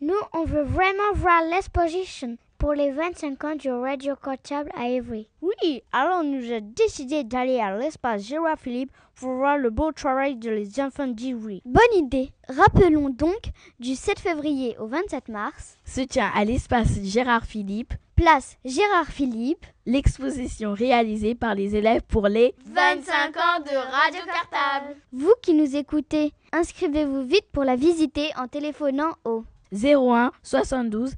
[0.00, 5.28] Nous, on veut vraiment voir l'exposition pour les 25 ans du Radio Cartable à Évry.
[5.42, 10.36] Oui, alors nous avons décidé d'aller à l'espace Gérard Philippe pour voir le beau travail
[10.36, 11.60] de les enfants d'Ivry.
[11.64, 17.44] Bonne idée Rappelons donc, du 7 février au 27 mars, se tient à l'espace Gérard
[17.44, 24.20] Philippe place Gérard Philippe, l'exposition réalisée par les élèves pour les 25 ans de Radio
[24.26, 24.96] Cartable.
[25.10, 31.14] Vous qui nous écoutez, inscrivez-vous vite pour la visiter en téléphonant au 01 72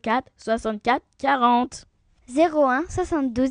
[0.00, 1.86] 04 64 40.
[2.36, 3.50] 01 72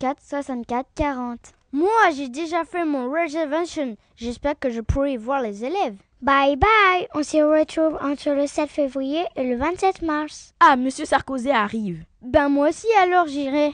[0.00, 1.38] 04 64 40.
[1.72, 3.96] Moi, j'ai déjà fait mon reservation.
[4.16, 5.96] J'espère que je pourrai voir les élèves.
[6.20, 7.06] Bye bye.
[7.14, 10.52] On se retrouve entre le 7 février et le 27 mars.
[10.58, 12.04] Ah, Monsieur Sarkozy arrive.
[12.20, 13.72] Ben moi aussi alors j'irai.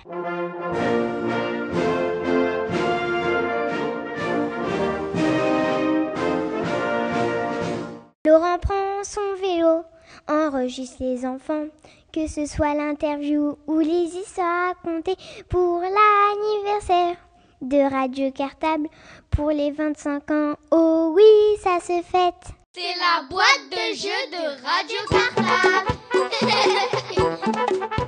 [8.27, 9.83] Laurent prend son vélo,
[10.29, 11.67] enregistre les enfants,
[12.13, 15.17] que ce soit l'interview ou les histoires racontées
[15.49, 17.17] pour l'anniversaire
[17.62, 18.88] de Radio Cartable
[19.31, 20.55] pour les 25 ans.
[20.71, 22.55] Oh oui, ça se fête.
[22.75, 25.97] C'est la boîte de jeux de Radio Cartable.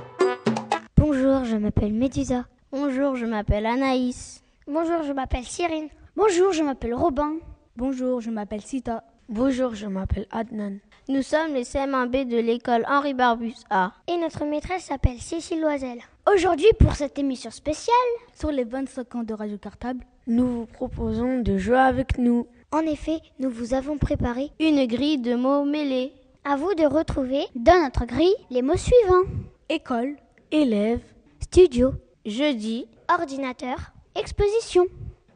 [0.97, 2.45] Bonjour, je m'appelle Médusa.
[2.71, 4.43] Bonjour, je m'appelle Anaïs.
[4.67, 5.89] Bonjour, je m'appelle Cyrine.
[6.15, 7.37] Bonjour, je m'appelle Robin.
[7.75, 9.03] Bonjour, je m'appelle Sita.
[9.29, 10.77] Bonjour, je m'appelle Adnan.
[11.09, 13.93] Nous sommes les CM1B de l'école Henri Barbus A.
[14.07, 15.97] Et notre maîtresse s'appelle Cécile Loisel.
[16.31, 17.95] Aujourd'hui, pour cette émission spéciale,
[18.35, 22.45] Sur les 25 ans de Radio Cartable, Nous vous proposons de jouer avec nous.
[22.71, 26.13] En effet, nous vous avons préparé une grille de mots mêlés.
[26.43, 29.25] à vous de retrouver dans notre grille les mots suivants.
[29.67, 30.15] École,
[30.51, 31.01] Élèves,
[31.39, 31.93] Studio,
[32.23, 34.85] jeudi, ordinateur, exposition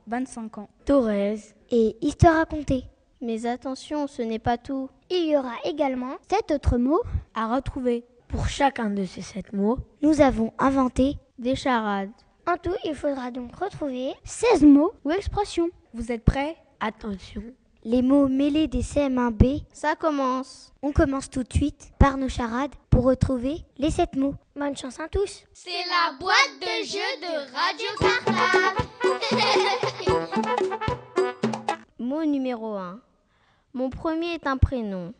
[0.05, 0.69] 25 ans.
[0.85, 1.39] Thorez,
[1.71, 2.83] et histoire racontée.
[3.23, 4.89] Mais attention, ce n'est pas tout.
[5.09, 7.01] Il y aura également sept autres mots
[7.33, 8.03] à retrouver.
[8.27, 12.11] Pour chacun de ces sept mots, nous avons inventé des charades.
[12.45, 15.69] En tout, il faudra donc retrouver 16 mots ou expressions.
[15.93, 16.57] Vous êtes prêts?
[16.81, 17.43] Attention.
[17.85, 20.73] Les mots mêlés des CM1B, ça commence.
[20.81, 24.35] On commence tout de suite par nos charades pour retrouver les sept mots.
[24.53, 25.45] Bonne chance à tous.
[25.53, 27.87] C'est la boîte de jeu de Radio
[33.75, 35.15] Mon premier est un prénom.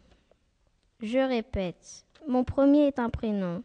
[0.99, 2.05] Je répète.
[2.27, 3.63] Mon premier est un prénom.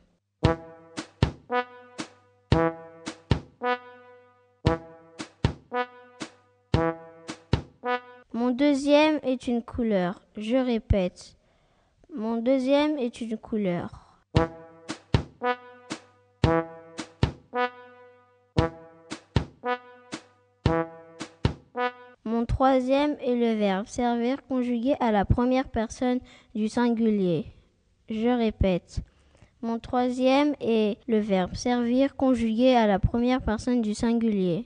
[8.32, 10.22] Mon deuxième est une couleur.
[10.38, 11.36] Je répète.
[12.14, 14.07] Mon deuxième est une couleur.
[22.78, 26.20] Troisième est le verbe servir conjugué à la première personne
[26.54, 27.46] du singulier.
[28.08, 29.00] Je répète.
[29.62, 34.64] Mon troisième est le verbe servir conjugué à la première personne du singulier.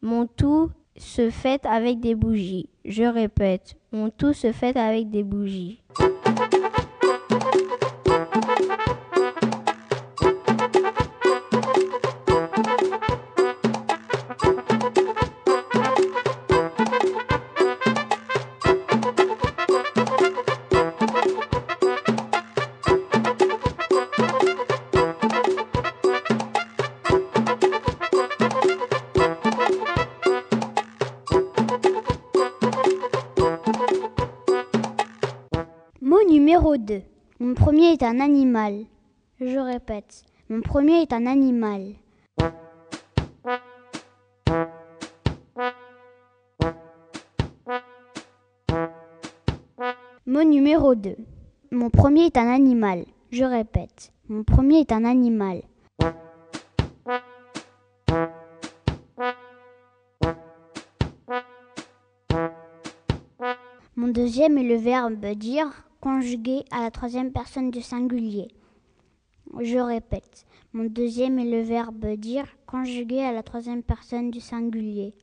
[0.00, 2.68] Mon tout se fait avec des bougies.
[2.84, 5.82] Je répète, mon tout se fait avec des bougies.
[38.08, 38.86] Un animal.
[39.38, 40.24] Je répète.
[40.48, 41.92] Mon premier est un animal.
[50.24, 51.16] Mot numéro 2.
[51.70, 53.04] Mon premier est un animal.
[53.30, 54.10] Je répète.
[54.30, 55.60] Mon premier est un animal.
[63.96, 68.48] Mon deuxième est le verbe dire conjugué à la troisième personne du singulier.
[69.60, 70.46] Je répète.
[70.72, 75.14] Mon deuxième est le verbe dire conjugué à la troisième personne du singulier.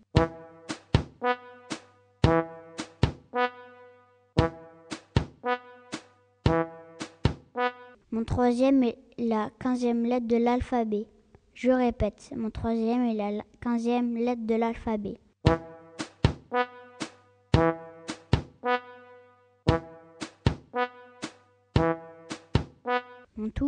[8.12, 11.06] Mon troisième est la quinzième lettre de l'alphabet.
[11.54, 12.32] Je répète.
[12.36, 15.20] Mon troisième est la quinzième lettre de l'alphabet.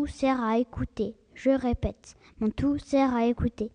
[0.08, 1.16] Sert à écouter.
[1.34, 2.16] Je répète.
[2.40, 3.72] Mon tout sert à écouter.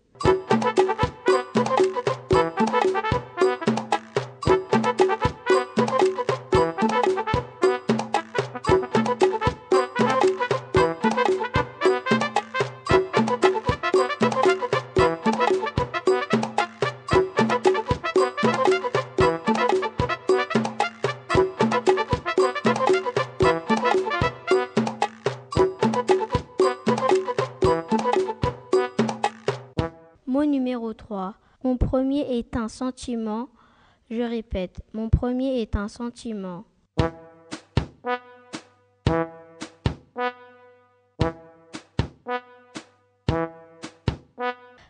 [34.09, 36.65] Je répète, mon premier est un sentiment.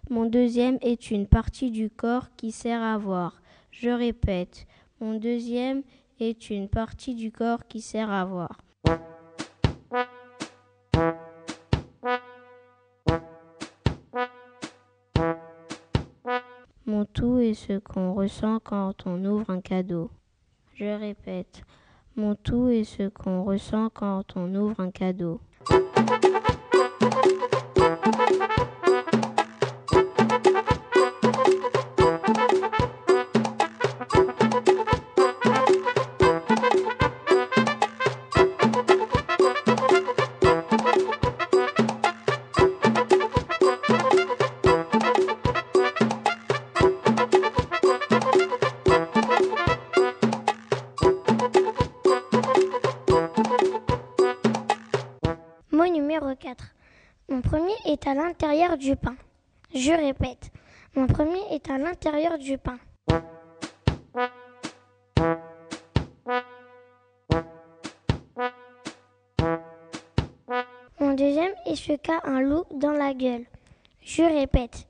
[0.10, 3.42] Mon deuxième est une partie du corps qui sert à voir.
[3.72, 4.68] Je répète,
[5.00, 5.84] mon deuxième
[6.20, 8.60] est une partie du corps qui sert à voir.
[16.86, 20.12] Mon tout est ce qu'on ressent quand on ouvre un cadeau.
[20.76, 21.62] Je répète,
[22.18, 25.40] mon tout est ce qu'on ressent quand on ouvre un cadeau.
[62.04, 62.78] L'intérieur du pain.
[71.00, 71.54] Mon deuxième
[72.26, 73.46] un loup dans la gueule.
[74.02, 74.88] Je répète.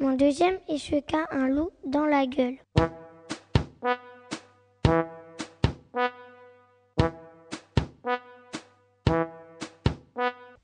[0.00, 2.56] Mon deuxième essuie-cas un loup dans la gueule.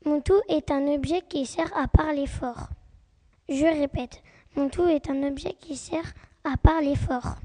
[0.07, 2.69] Mon tout est un objet qui sert à parler fort.
[3.49, 4.23] Je répète.
[4.57, 7.37] Mon tout est un objet qui sert à parler fort.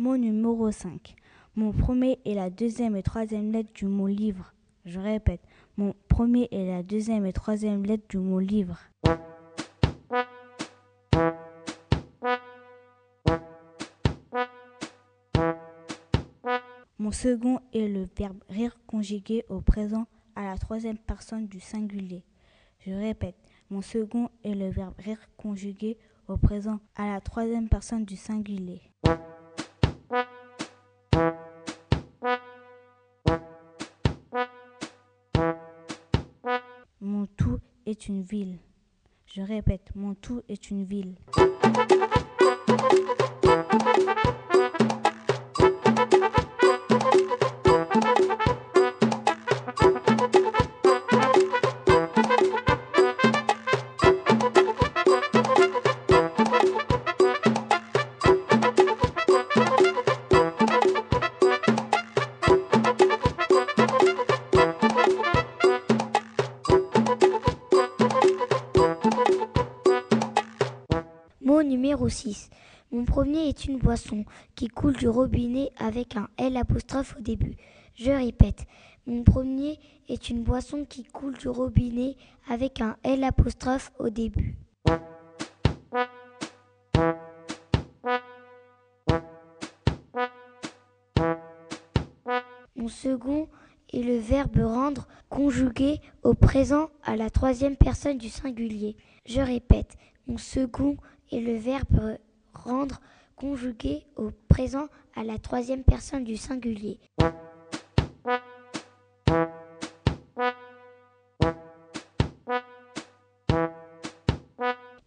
[0.00, 1.14] Mot numéro 5.
[1.56, 4.54] Mon premier et la deuxième et troisième lettre du mot livre.
[4.86, 5.42] Je répète,
[5.76, 8.78] mon premier et la deuxième et troisième lettre du mot livre.
[16.98, 22.24] Mon second est le verbe rire conjugué au présent à la troisième personne du singulier.
[22.86, 23.36] Je répète,
[23.68, 28.89] mon second est le verbe rire conjugué au présent à la troisième personne du singulier.
[38.08, 38.58] Une ville.
[39.26, 41.14] Je répète, mon tout est une ville.
[73.50, 74.24] Est une boisson
[74.54, 77.56] qui coule du robinet avec un L au début.
[77.96, 78.64] Je répète.
[79.06, 82.16] Mon premier est une boisson qui coule du robinet
[82.48, 84.54] avec un L apostrophe au début.
[92.76, 93.48] Mon second
[93.92, 98.96] est le verbe rendre conjugué au présent à la troisième personne du singulier.
[99.26, 99.96] Je répète.
[100.28, 100.96] Mon second
[101.32, 102.16] est le verbe
[102.54, 103.00] rendre
[103.40, 107.00] conjugué au présent à la troisième personne du singulier.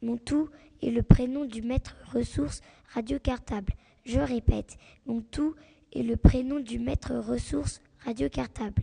[0.02, 0.50] Mon tout
[0.82, 2.62] est le prénom du maître ressource
[2.96, 3.74] radio cartable.
[4.04, 5.54] Je répète, mon tout
[5.94, 8.82] est le prénom du maître ressource radio cartable.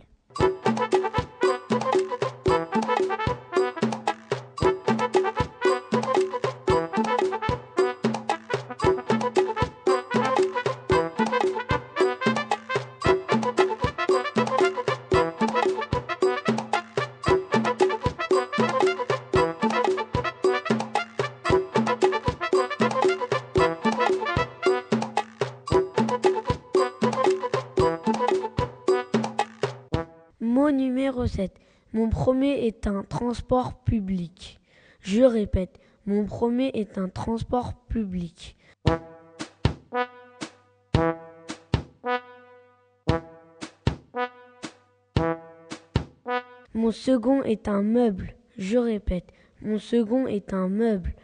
[32.23, 34.59] Premier est un transport public.
[34.99, 38.55] Je répète, mon premier est un transport public.
[46.75, 48.35] Mon second est un meuble.
[48.55, 51.15] Je répète, mon second est un meuble.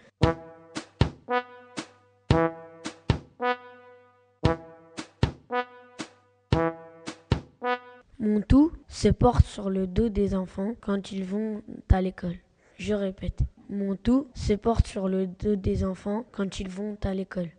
[8.98, 12.34] Se porte sur le dos des enfants quand ils vont à l'école.
[12.80, 17.14] Je répète, mon tout se porte sur le dos des enfants quand ils vont à
[17.14, 17.52] l'école.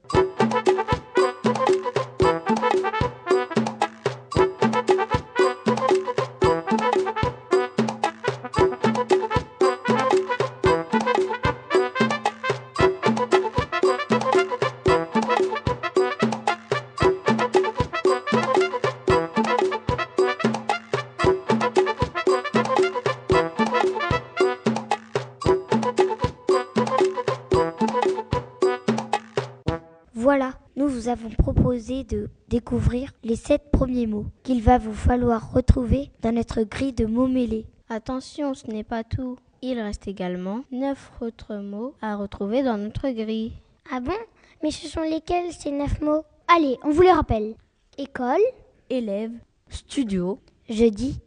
[30.99, 36.33] Vous avons proposé de découvrir les sept premiers mots qu'il va vous falloir retrouver dans
[36.33, 37.67] notre grille de mots mêlés.
[37.89, 39.39] Attention, ce n'est pas tout.
[39.63, 43.53] Il reste également neuf autres mots à retrouver dans notre grille.
[43.93, 44.19] Ah bon?
[44.61, 46.25] Mais ce sont lesquels ces neuf mots?
[46.49, 47.55] Allez, on vous les rappelle.
[47.97, 48.43] École,
[48.91, 49.31] Élève,
[49.69, 51.21] Studio, Jeudi,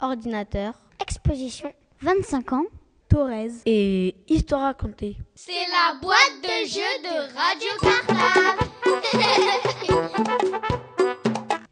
[0.00, 2.66] Ordinateur, exposition, 25 ans,
[3.08, 5.16] Torres et Histoire racontée.
[5.34, 8.77] C'est la boîte de jeux de Radio Cartable.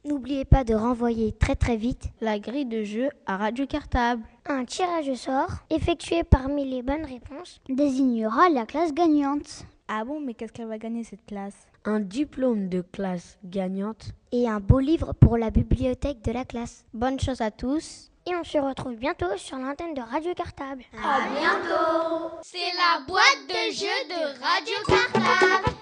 [0.04, 4.22] N'oubliez pas de renvoyer très très vite la grille de jeu à Radio Cartable.
[4.46, 9.64] Un tirage au sort, effectué parmi les bonnes réponses, désignera la classe gagnante.
[9.88, 11.54] Ah bon, mais qu'est-ce qu'elle va gagner cette classe?
[11.84, 14.10] Un diplôme de classe gagnante.
[14.32, 16.84] Et un beau livre pour la bibliothèque de la classe.
[16.92, 18.10] Bonne chance à tous.
[18.28, 20.82] Et on se retrouve bientôt sur l'antenne de Radio Cartable.
[20.94, 25.76] À bientôt C'est la boîte de jeux de Radio Cartable.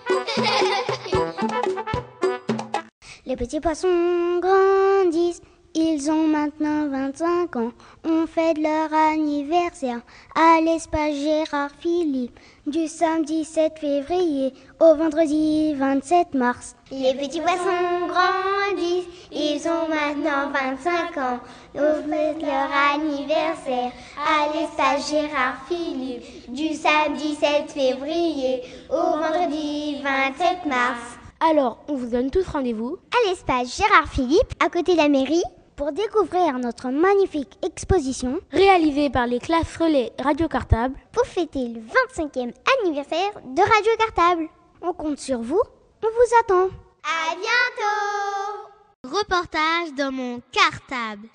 [3.27, 5.41] Les petits poissons grandissent.
[5.77, 7.73] Ils ont maintenant 25 ans,
[8.05, 10.03] on fête leur anniversaire
[10.37, 16.77] à l'espace Gérard Philippe du samedi 7 février au vendredi 27 mars.
[16.93, 21.41] Les petits poissons grandissent, ils ont maintenant 25 ans,
[21.75, 30.67] on fête leur anniversaire à l'espace Gérard Philippe du samedi 7 février au vendredi 27
[30.67, 31.19] mars.
[31.41, 35.43] Alors, on vous donne tous rendez-vous à l'espace Gérard Philippe, à côté de la mairie,
[35.77, 41.81] pour découvrir notre magnifique exposition réalisée par les classes relais Radio Cartable pour fêter le
[41.81, 42.53] 25e
[42.83, 44.49] anniversaire de Radio Cartable.
[44.83, 45.63] On compte sur vous,
[46.03, 46.69] on vous attend.
[47.05, 51.29] À bientôt Reportage dans mon cartable.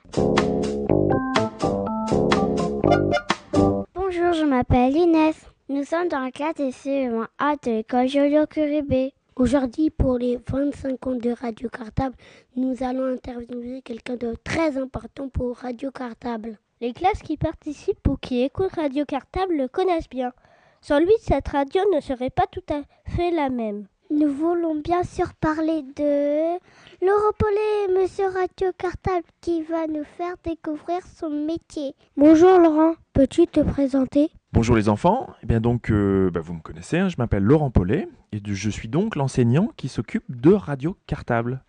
[3.93, 5.35] Bonjour, je m'appelle Inès.
[5.67, 9.13] Nous sommes dans la classe de CE1A de l'école Joliot-Curibé.
[9.39, 12.13] Aujourd'hui, pour les 25 ans de Radio Cartable,
[12.57, 16.57] nous allons interviewer quelqu'un de très important pour Radio Cartable.
[16.81, 20.33] Les classes qui participent ou qui écoutent Radio Cartable le connaissent bien.
[20.81, 23.87] Sans lui, cette radio ne serait pas tout à fait la même.
[24.09, 26.57] Nous voulons bien sûr parler de
[27.01, 31.95] Laurent Paulet, monsieur Radio Cartable, qui va nous faire découvrir son métier.
[32.17, 34.31] Bonjour Laurent, peux-tu te présenter?
[34.51, 37.69] Bonjour les enfants, eh bien donc euh, bah vous me connaissez, hein, je m'appelle Laurent
[37.69, 41.63] Paulet et je suis donc l'enseignant qui s'occupe de Radio Cartable.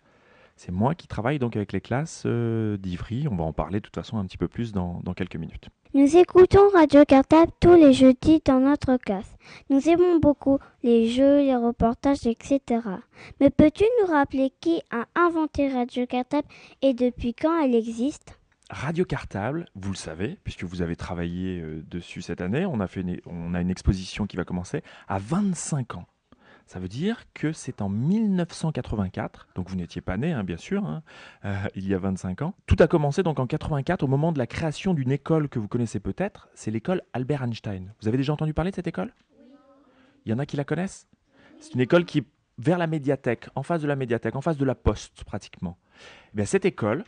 [0.55, 3.85] C'est moi qui travaille donc avec les classes euh, d'Ivry, on va en parler de
[3.85, 5.69] toute façon un petit peu plus dans quelques minutes.
[5.93, 9.37] Nous écoutons Radio Cartable tous les jeudis dans notre classe.
[9.69, 12.61] Nous aimons beaucoup les jeux, les reportages, etc.
[13.41, 16.47] Mais peux-tu nous rappeler qui a inventé Radio Cartable
[16.81, 18.40] et depuis quand elle existe?
[18.71, 22.87] Radio Cartable, vous le savez, puisque vous avez travaillé euh, dessus cette année, on a,
[22.87, 26.05] fait une, on a une exposition qui va commencer à 25 ans.
[26.67, 30.85] Ça veut dire que c'est en 1984, donc vous n'étiez pas né, hein, bien sûr,
[30.85, 31.03] hein,
[31.43, 32.53] euh, il y a 25 ans.
[32.65, 35.67] Tout a commencé donc en 84 au moment de la création d'une école que vous
[35.67, 37.93] connaissez peut-être, c'est l'école Albert Einstein.
[38.01, 39.13] Vous avez déjà entendu parler de cette école?
[40.25, 41.09] Il y en a qui la connaissent?
[41.59, 42.25] C'est une école qui est
[42.57, 45.77] vers la médiathèque, en face de la médiathèque, en face de la poste pratiquement.
[46.27, 47.03] Eh bien, cette école,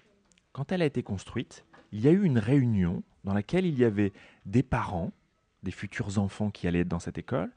[0.54, 3.84] quand elle a été construite, il y a eu une réunion dans laquelle il y
[3.84, 4.14] avait
[4.46, 5.12] des parents,
[5.64, 7.52] des futurs enfants qui allaient être dans cette école,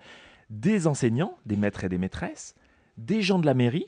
[0.51, 2.55] des enseignants, des maîtres et des maîtresses,
[2.97, 3.87] des gens de la mairie,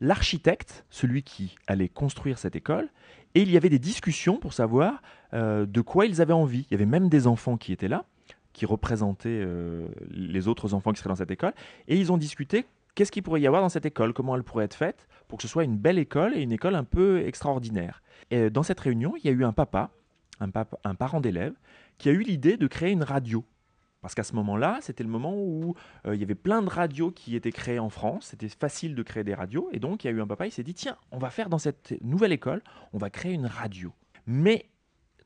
[0.00, 2.88] l'architecte, celui qui allait construire cette école,
[3.34, 5.02] et il y avait des discussions pour savoir
[5.32, 6.66] euh, de quoi ils avaient envie.
[6.68, 8.04] Il y avait même des enfants qui étaient là,
[8.52, 11.52] qui représentaient euh, les autres enfants qui seraient dans cette école,
[11.88, 12.66] et ils ont discuté
[12.96, 15.42] qu'est-ce qu'il pourrait y avoir dans cette école, comment elle pourrait être faite pour que
[15.42, 18.02] ce soit une belle école et une école un peu extraordinaire?
[18.32, 19.90] Et dans cette réunion, il y a eu un papa,
[20.40, 20.50] un,
[20.82, 21.54] un parent d'élève,
[21.98, 23.44] qui a eu l'idée de créer une radio.
[24.00, 25.74] Parce qu'à ce moment-là, c'était le moment où
[26.06, 28.26] euh, il y avait plein de radios qui étaient créées en France.
[28.26, 29.68] C'était facile de créer des radios.
[29.72, 31.48] Et donc, il y a eu un papa, il s'est dit, tiens, on va faire
[31.48, 33.92] dans cette nouvelle école, on va créer une radio.
[34.26, 34.68] Mais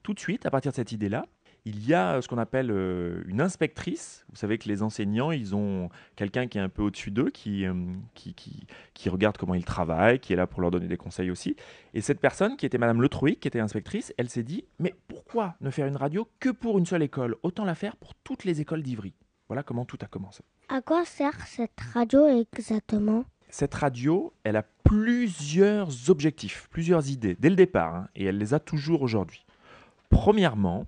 [0.03, 1.27] tout de suite, à partir de cette idée-là,
[1.65, 4.25] il y a ce qu'on appelle euh, une inspectrice.
[4.31, 7.67] Vous savez que les enseignants, ils ont quelqu'un qui est un peu au-dessus d'eux, qui,
[7.67, 7.75] euh,
[8.15, 11.31] qui, qui, qui, regarde comment ils travaillent, qui est là pour leur donner des conseils
[11.31, 11.57] aussi.
[11.95, 15.57] Et cette personne, qui était Madame Le qui était inspectrice, elle s'est dit, mais pourquoi
[15.61, 17.37] ne faire une radio que pour une seule école?
[17.43, 19.13] Autant la faire pour toutes les écoles d'Ivry.
[19.49, 20.43] Voilà comment tout a commencé.
[20.69, 23.25] À quoi sert cette radio exactement?
[23.51, 28.55] Cette radio, elle a plusieurs objectifs, plusieurs idées, dès le départ, hein, et elle les
[28.55, 29.45] a toujours aujourd'hui.
[30.09, 30.87] Premièrement,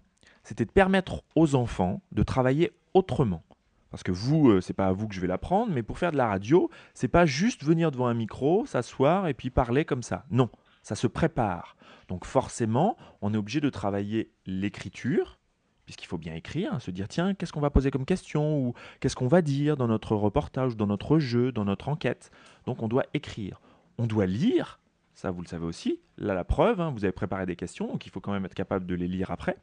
[0.53, 3.43] c'était de permettre aux enfants de travailler autrement.
[3.91, 6.13] Parce que vous, euh, c'est pas à vous que je vais l'apprendre, mais pour faire
[6.13, 10.03] de la radio, c'est pas juste venir devant un micro, s'asseoir et puis parler comme
[10.03, 10.27] ça.
[10.31, 10.51] Non,
[10.83, 11.75] ça se prépare.
[12.07, 15.39] Donc forcément, on est obligé de travailler l'écriture,
[15.87, 18.75] puisqu'il faut bien écrire, hein, se dire tiens, qu'est-ce qu'on va poser comme question ou
[19.01, 22.31] qu'est-ce qu'on va dire dans notre reportage, dans notre jeu, dans notre enquête.
[22.67, 23.63] Donc on doit écrire.
[23.97, 24.81] On doit lire,
[25.15, 26.01] ça vous le savez aussi.
[26.19, 28.55] Là, la preuve, hein, vous avez préparé des questions, donc il faut quand même être
[28.55, 29.57] capable de les lire après.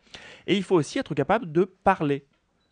[0.48, 2.26] Et il faut aussi être capable de parler,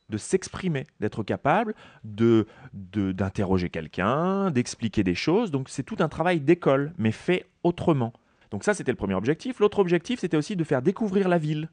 [0.09, 5.51] de s'exprimer, d'être capable de d'interroger quelqu'un, d'expliquer des choses.
[5.51, 8.13] Donc c'est tout un travail d'école, mais fait autrement.
[8.51, 9.59] Donc ça, c'était le premier objectif.
[9.59, 11.69] L'autre objectif, c'était aussi de faire découvrir la ville.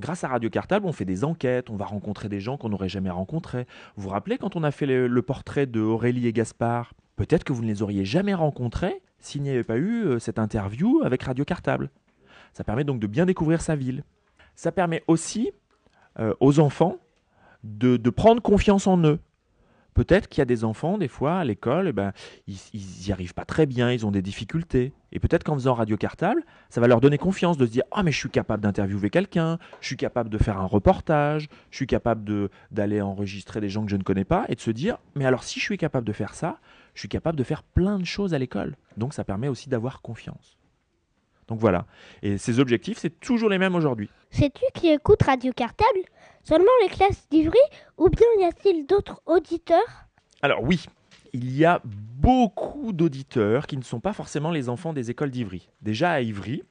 [0.00, 2.88] Grâce à Radio Cartable, on fait des enquêtes, on va rencontrer des gens qu'on n'aurait
[2.88, 3.66] jamais rencontrés.
[3.96, 6.92] Vous vous rappelez quand on a fait le, le portrait de Aurélie et Gaspard?
[7.16, 10.38] Peut-être que vous ne les auriez jamais rencontrés s'il n'y avait pas eu euh, cette
[10.38, 11.90] interview avec Radio Cartable.
[12.52, 14.04] Ça permet donc de bien découvrir sa ville.
[14.54, 15.52] Ça permet aussi
[16.18, 16.98] euh, aux enfants
[17.64, 19.18] de, prendre confiance en eux.
[19.94, 22.12] Peut-être qu'il y a des enfants, des fois, à l'école, eh ben,
[22.48, 22.58] ils
[23.04, 24.94] n'y arrivent pas très bien, ils ont des difficultés.
[25.12, 28.02] Et peut-être qu'en faisant radio cartable, ça va leur donner confiance de se dire Ah,
[28.02, 31.86] mais je suis capable d'interviewer quelqu'un, je suis capable de faire un reportage, je suis
[31.86, 35.26] capable d'aller enregistrer des gens que je ne connais pas, et de se dire Mais
[35.26, 36.58] alors, si je suis capable de faire ça,
[36.94, 38.76] je suis capable de faire plein de choses à l'école.
[38.96, 40.58] Donc, ça permet aussi d'avoir confiance.
[41.48, 41.86] Donc voilà.
[42.22, 44.08] Et ces objectifs, c'est toujours les mêmes aujourd'hui.
[44.30, 46.00] Sais-tu qui écoute Radio Cartable?
[46.44, 47.58] Seulement les classes d'Ivry?
[47.98, 50.06] Ou bien y a-t-il d'autres auditeurs?
[50.40, 50.86] Alors oui,
[51.32, 55.68] il y a beaucoup d'auditeurs qui ne sont pas forcément les enfants des écoles d'Ivry.
[55.82, 56.62] Déjà à Ivry,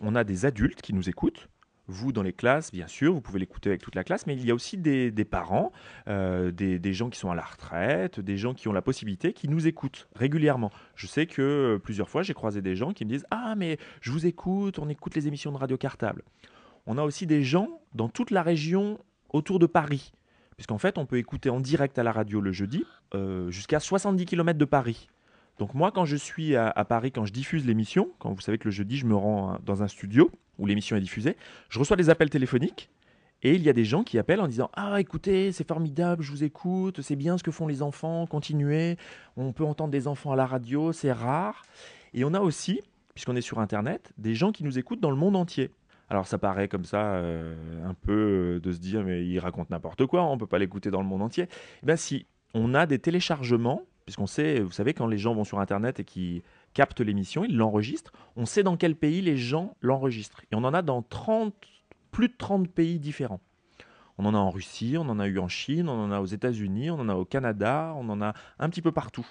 [0.00, 1.48] on a des adultes qui nous écoutent.
[1.88, 4.44] Vous, dans les classes, bien sûr, vous pouvez l'écouter avec toute la classe, mais il
[4.44, 5.72] y a aussi des, parents,
[6.06, 9.32] euh, des, des gens qui sont à la retraite, des gens qui ont la possibilité,
[9.32, 10.70] qui nous écoutent régulièrement.
[10.96, 13.78] Je sais que euh, plusieurs fois, j'ai croisé des gens qui me disent Ah, mais
[14.02, 16.22] je vous écoute, on écoute les émissions de radio cartable.
[16.86, 18.98] On a aussi des gens dans toute la région
[19.30, 20.12] autour de Paris.
[20.56, 22.84] Puisqu'en fait, on peut écouter en direct à la radio le jeudi
[23.14, 25.08] euh, jusqu'à 70 km de Paris.
[25.58, 28.66] Donc moi, quand je suis à, Paris, quand je diffuse l'émission, quand vous savez que
[28.66, 31.36] le jeudi, je me rends hein, dans un studio où l'émission est diffusée,
[31.68, 32.90] je reçois des appels téléphoniques
[33.42, 36.30] et il y a des gens qui appellent en disant Ah, écoutez, c'est formidable, je
[36.30, 38.96] vous écoute, c'est bien ce que font les enfants, continuez,
[39.36, 41.64] on peut entendre des enfants à la radio, c'est rare.
[42.14, 42.80] Et on a aussi,
[43.14, 45.70] puisqu'on est sur Internet, des gens qui nous écoutent dans le monde entier.
[46.10, 47.54] Alors ça paraît comme ça euh,
[47.84, 50.90] un peu euh, de se dire mais il raconte n'importe quoi, on peut pas l'écouter
[50.90, 51.48] dans le monde entier.
[51.82, 55.44] Eh bien si, on a des téléchargements, puisqu'on sait, vous savez, quand les gens vont
[55.44, 56.42] sur Internet et qui
[56.72, 60.40] captent l'émission, ils l'enregistrent, on sait dans quel pays les gens l'enregistrent.
[60.50, 61.54] Et on en a dans 30,
[62.10, 63.42] plus de 30 pays différents.
[64.16, 66.24] On en a en Russie, on en a eu en Chine, on en a aux
[66.24, 69.26] États-Unis, on en a au Canada, on en a un petit peu partout.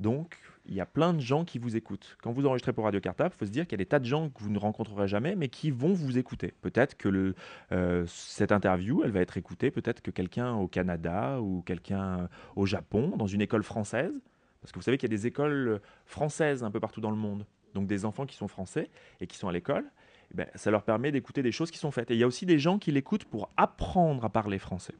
[0.00, 0.36] Donc,
[0.68, 2.16] il y a plein de gens qui vous écoutent.
[2.22, 3.98] Quand vous enregistrez pour Radio Cartable, il faut se dire qu'il y a des tas
[3.98, 6.52] de gens que vous ne rencontrerez jamais, mais qui vont vous écouter.
[6.60, 7.34] Peut-être que
[7.72, 12.66] euh, cette interview, elle va être écoutée, peut-être que quelqu'un au Canada ou quelqu'un au
[12.66, 14.12] Japon, dans une école française,
[14.60, 17.16] parce que vous savez qu'il y a des écoles françaises un peu partout dans le
[17.16, 18.90] monde, donc des enfants qui sont français
[19.20, 19.84] et qui sont à l'école,
[20.32, 22.10] eh ben, ça leur permet d'écouter des choses qui sont faites.
[22.10, 24.94] Et il y a aussi des gens qui l'écoutent pour apprendre à parler français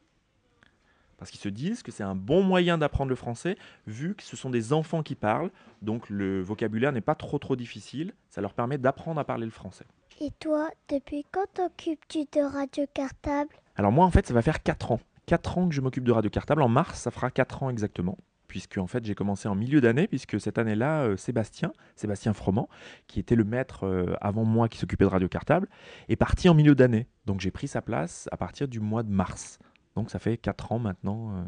[1.19, 4.37] parce qu'ils se disent que c'est un bon moyen d'apprendre le français, vu que ce
[4.37, 5.51] sont des enfants qui parlent,
[5.81, 9.51] donc le vocabulaire n'est pas trop trop difficile, ça leur permet d'apprendre à parler le
[9.51, 9.85] français.
[10.21, 13.51] Et toi, depuis quand t'occupes-tu de Radio Cartable?
[13.75, 14.99] Alors moi en fait ça va faire 4 ans.
[15.27, 18.17] 4 ans que je m'occupe de Radio Cartable, en mars ça fera 4 ans exactement.
[18.47, 22.67] Puisque en fait j'ai commencé en milieu d'année, puisque cette année-là, euh, Sébastien, Sébastien Froment,
[23.07, 25.67] qui était le maître euh, avant moi qui s'occupait de Radio Cartable,
[26.07, 27.07] est parti en milieu d'année.
[27.25, 29.59] Donc j'ai pris sa place à partir du mois de mars.
[29.99, 31.43] Donc ça fait 4 ans maintenant euh,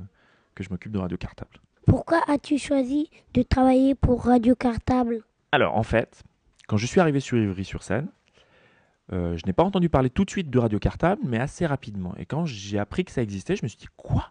[0.55, 1.51] que je m'occupe de Radio Cartable.
[1.87, 5.23] Pourquoi as-tu choisi de travailler pour Radio Cartable?
[5.53, 6.23] Alors en fait,
[6.67, 8.09] quand je suis arrivé sur Ivry-sur-Seine,
[9.13, 12.13] euh, je n'ai pas entendu parler tout de suite de Radio Cartable, mais assez rapidement.
[12.17, 14.29] Et quand j'ai appris que ça existait, je me suis dit quoi?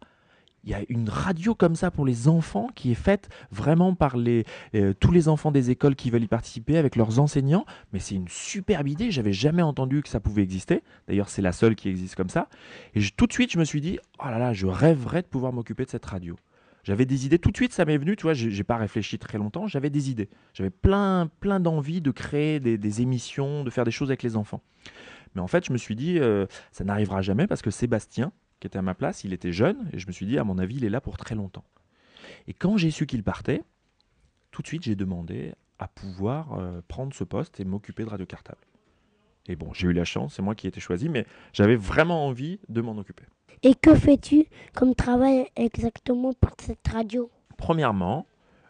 [0.65, 4.17] Il y a une radio comme ça pour les enfants qui est faite vraiment par
[4.17, 4.45] les,
[4.75, 7.65] euh, tous les enfants des écoles qui veulent y participer avec leurs enseignants.
[7.93, 9.11] Mais c'est une superbe idée.
[9.11, 10.83] J'avais jamais entendu que ça pouvait exister.
[11.09, 12.49] D'ailleurs, c'est la seule qui existe comme ça.
[12.95, 15.53] Et tout de suite, je me suis dit, oh là là, je rêverais de pouvoir
[15.53, 16.37] m'occuper de cette radio.
[16.83, 19.37] J'avais des idées, tout de suite ça m'est venu, tu vois, j'ai pas réfléchi très
[19.37, 20.31] longtemps, j'avais des idées.
[20.55, 24.35] J'avais plein, plein d'envie de créer des, des émissions, de faire des choses avec les
[24.35, 24.63] enfants.
[25.35, 28.67] Mais en fait, je me suis dit, euh, ça n'arrivera jamais parce que Sébastien, qui
[28.67, 30.77] était à ma place, il était jeune, et je me suis dit, à mon avis,
[30.77, 31.65] il est là pour très longtemps.
[32.47, 33.63] Et quand j'ai su qu'il partait,
[34.51, 38.27] tout de suite, j'ai demandé à pouvoir euh, prendre ce poste et m'occuper de Radio
[38.27, 38.61] Cartable.
[39.47, 42.27] Et bon, j'ai eu la chance, c'est moi qui ai été choisi, mais j'avais vraiment
[42.27, 43.25] envie de m'en occuper.
[43.63, 47.31] Et que fais-tu comme travail exactement pour cette radio?
[47.57, 48.27] Premièrement,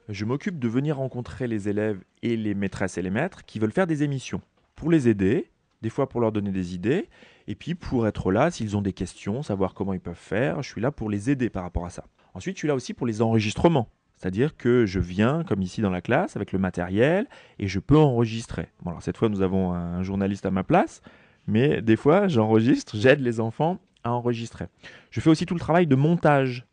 [0.08, 3.72] je m'occupe de venir rencontrer les élèves et les maîtresses et les maîtres qui veulent
[3.72, 4.40] faire des émissions
[4.74, 5.50] pour les aider,
[5.82, 7.08] des fois pour leur donner des idées,
[7.50, 10.62] et puis pour être là s'ils ont des questions, savoir comment ils peuvent faire.
[10.62, 12.04] Je suis là pour les aider par rapport à ça.
[12.32, 13.88] Ensuite, je suis là aussi pour les enregistrements.
[14.16, 17.26] C'est-à-dire que je viens, comme ici dans la classe, avec le matériel
[17.58, 18.68] et je peux enregistrer.
[18.82, 21.02] Bon, alors cette fois, nous avons un journaliste à ma place,
[21.48, 24.66] mais des fois, j'enregistre, j'aide les enfants à enregistrer.
[25.10, 26.68] Je fais aussi tout le travail de montage.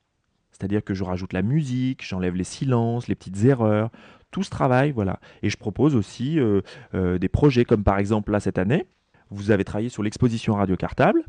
[0.51, 3.89] C'est-à-dire que je rajoute la musique, j'enlève les silences, les petites erreurs,
[4.29, 5.19] tout ce travail, voilà.
[5.41, 6.61] Et je propose aussi euh,
[6.93, 8.85] euh, des projets, comme par exemple là cette année,
[9.29, 11.23] vous avez travaillé sur l'exposition Radio Cartable.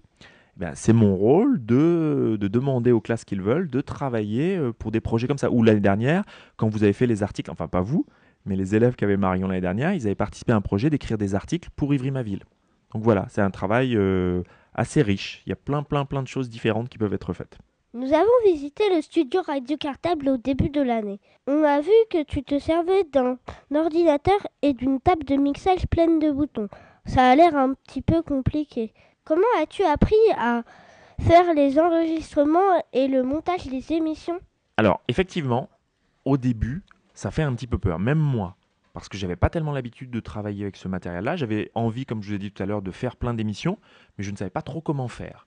[0.57, 4.91] Bien, c'est mon rôle de, de demander aux classes qu'ils veulent de travailler euh, pour
[4.91, 5.51] des projets comme ça.
[5.53, 6.25] Ou l'année dernière,
[6.57, 8.07] quand vous avez fait les articles, enfin pas vous,
[8.45, 11.17] mais les élèves qui avaient Marion l'année dernière, ils avaient participé à un projet d'écrire
[11.17, 12.43] des articles pour Ivry-ma-ville.
[12.93, 14.43] Donc voilà, c'est un travail euh,
[14.75, 15.43] assez riche.
[15.47, 17.59] Il y a plein, plein, plein de choses différentes qui peuvent être faites.
[17.95, 21.21] Nous avons visité le studio Radio Cartable au début de l'année.
[21.47, 23.39] On a vu que tu te servais d'un
[23.75, 26.69] ordinateur et d'une table de mixage pleine de boutons.
[27.09, 28.93] Ça a l'air un petit peu compliqué.
[29.25, 30.63] Comment as-tu appris à
[31.21, 34.39] faire les enregistrements et le montage des émissions?
[34.77, 35.71] Alors, effectivement,
[36.27, 36.83] au début,
[37.15, 38.57] ça fait un petit peu peur, même moi
[38.93, 41.37] parce que j'avais pas tellement l'habitude de travailler avec ce matériel-là.
[41.37, 43.79] J'avais envie, comme je vous ai dit tout à l'heure, de faire plein d'émissions,
[44.17, 45.47] mais je ne savais pas trop comment faire.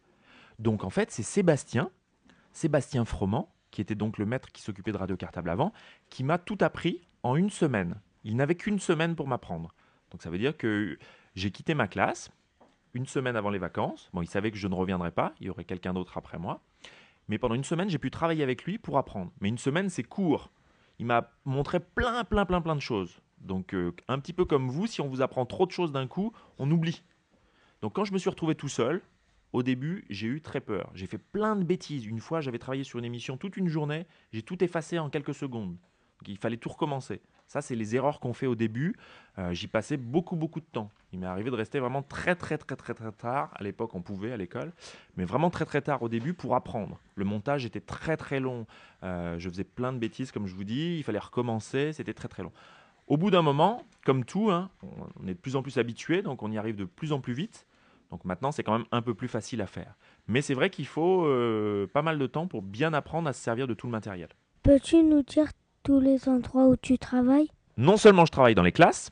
[0.58, 1.92] Donc en fait, c'est Sébastien,
[2.54, 5.74] Sébastien Froment, qui était donc le maître qui s'occupait de Radio Cartable avant,
[6.10, 8.00] qui m'a tout appris en une semaine.
[8.24, 9.76] Il n'avait qu'une semaine pour m'apprendre.
[10.12, 10.98] Donc ça veut dire que
[11.36, 12.32] j'ai quitté ma classe
[12.94, 14.10] une semaine avant les vacances.
[14.14, 16.62] Bon, il savait que je ne reviendrais pas, il y aurait quelqu'un d'autre après moi.
[17.28, 19.32] Mais pendant une semaine, j'ai pu travailler avec lui pour apprendre.
[19.40, 20.52] Mais une semaine, c'est court.
[21.00, 23.22] Il m'a montré plein, plein, plein, plein de choses.
[23.40, 26.08] Donc euh, un petit peu comme vous, si on vous apprend trop de choses d'un
[26.08, 27.04] coup, on oublie.
[27.82, 29.02] Donc quand je me suis retrouvé tout seul,
[29.54, 30.92] au début, j'ai eu très peur.
[30.94, 32.06] J'ai fait plein de bêtises.
[32.06, 35.34] Une fois, j'avais travaillé sur une émission toute une journée, j'ai tout effacé en quelques
[35.34, 35.76] secondes.
[36.28, 37.22] il fallait tout recommencer.
[37.52, 38.96] Ça, c'est les erreurs qu'on fait au début.
[39.38, 40.90] Euh, j'y passais beaucoup, beaucoup de temps.
[41.12, 43.52] Il m'est arrivé de rester vraiment très, très, très, très, très tard.
[43.56, 44.72] À l'époque, on pouvait à l'école,
[45.18, 47.02] mais vraiment très, très tard au début pour apprendre.
[47.16, 48.68] Le montage était très, très long.
[49.04, 50.96] Euh, je faisais plein de bêtises, comme je vous dis.
[51.00, 51.92] Il fallait recommencer.
[51.92, 52.54] C'était très, très long.
[53.08, 54.70] Au bout d'un moment, comme tout, hein,
[55.22, 57.34] on est de plus en plus habitué, donc on y arrive de plus en plus
[57.34, 57.68] vite.
[58.12, 59.98] Donc maintenant, c'est quand même un peu plus facile à faire.
[60.30, 63.42] Mais c'est vrai qu'il faut euh, pas mal de temps pour bien apprendre à se
[63.44, 64.30] servir de tout le matériel.
[64.64, 65.52] Peux-tu nous dire
[65.84, 69.10] tous les endroits où tu travailles Non seulement je travaille dans les classes,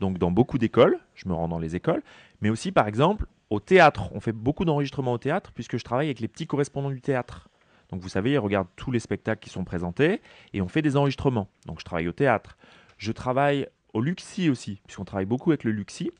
[0.00, 2.02] donc dans beaucoup d'écoles, je me rends dans les écoles,
[2.40, 4.10] mais aussi par exemple au théâtre.
[4.12, 7.48] On fait beaucoup d'enregistrements au théâtre puisque je travaille avec les petits correspondants du théâtre.
[7.90, 10.20] Donc vous savez, ils regardent tous les spectacles qui sont présentés
[10.52, 11.48] et on fait des enregistrements.
[11.66, 12.56] Donc je travaille au théâtre.
[12.98, 16.10] Je travaille au Luxi aussi, puisqu'on travaille beaucoup avec le Luxi.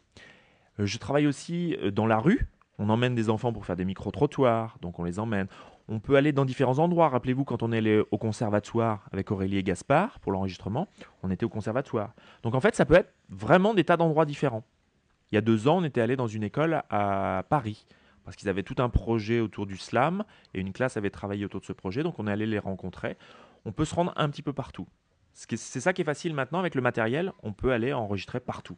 [0.80, 2.48] Euh, je travaille aussi euh, dans la rue.
[2.78, 5.46] On emmène des enfants pour faire des micro-trottoirs, donc on les emmène.
[5.92, 7.08] On peut aller dans différents endroits.
[7.08, 10.86] Rappelez-vous, quand on est allé au conservatoire avec Aurélie et Gaspard pour l'enregistrement,
[11.24, 12.14] on était au conservatoire.
[12.44, 14.64] Donc en fait, ça peut être vraiment des tas d'endroits différents.
[15.32, 17.86] Il y a deux ans, on était allé dans une école à Paris
[18.24, 20.24] parce qu'ils avaient tout un projet autour du slam
[20.54, 23.16] et une classe avait travaillé autour de ce projet, donc on est allé les rencontrer.
[23.64, 24.86] On peut se rendre un petit peu partout.
[25.32, 28.76] C'est ça qui est facile maintenant avec le matériel, on peut aller enregistrer partout.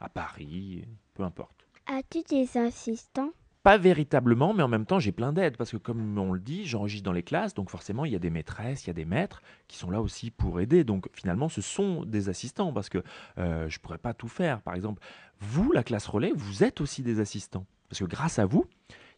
[0.00, 1.66] À Paris, peu importe.
[1.86, 3.32] As-tu des assistants?
[3.66, 6.66] Pas véritablement, mais en même temps j'ai plein d'aides parce que comme on le dit,
[6.66, 9.04] j'enregistre dans les classes, donc forcément il y a des maîtresses, il y a des
[9.04, 10.84] maîtres qui sont là aussi pour aider.
[10.84, 13.02] Donc finalement ce sont des assistants parce que
[13.38, 14.62] euh, je ne pourrais pas tout faire.
[14.62, 15.02] Par exemple,
[15.40, 17.66] vous, la classe relais, vous êtes aussi des assistants.
[17.88, 18.66] Parce que grâce à vous,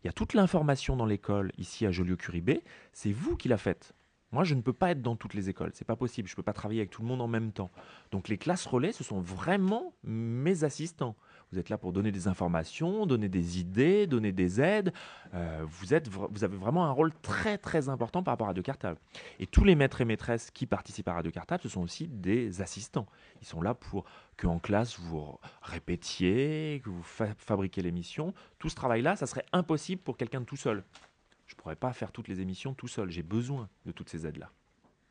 [0.02, 2.62] il y a toute l'information dans l'école ici à Joliot-Curie
[2.94, 3.92] c'est vous qui la faites.
[4.32, 6.26] Moi, je ne peux pas être dans toutes les écoles, c'est pas possible.
[6.26, 7.70] Je ne peux pas travailler avec tout le monde en même temps.
[8.12, 11.16] Donc, les classes relais, ce sont vraiment mes assistants.
[11.52, 14.92] Vous êtes là pour donner des informations, donner des idées, donner des aides.
[15.34, 18.62] Euh, vous, êtes, vous avez vraiment un rôle très très important par rapport à Radio
[18.62, 18.98] Cartable.
[19.38, 22.60] Et tous les maîtres et maîtresses qui participent à Radio Cartable, ce sont aussi des
[22.60, 23.06] assistants.
[23.40, 24.04] Ils sont là pour
[24.36, 28.34] que en classe vous répétiez, que vous fabriquez l'émission.
[28.58, 30.84] Tout ce travail-là, ça serait impossible pour quelqu'un de tout seul
[31.48, 33.10] je ne pourrais pas faire toutes les émissions tout seul.
[33.10, 34.52] J'ai besoin de toutes ces aides-là.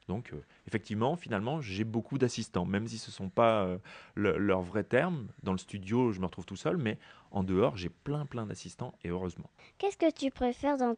[0.08, 3.78] Donc, euh, effectivement, finalement, j'ai beaucoup d'assistants, même si ce ne sont pas euh,
[4.16, 5.28] leurs vrais termes.
[5.44, 6.98] Dans le studio, je me retrouve tout seul, mais
[7.32, 9.50] en dehors, j'ai plein, plein d'assistants, et heureusement.
[9.78, 10.96] Qu'est-ce que tu préfères dans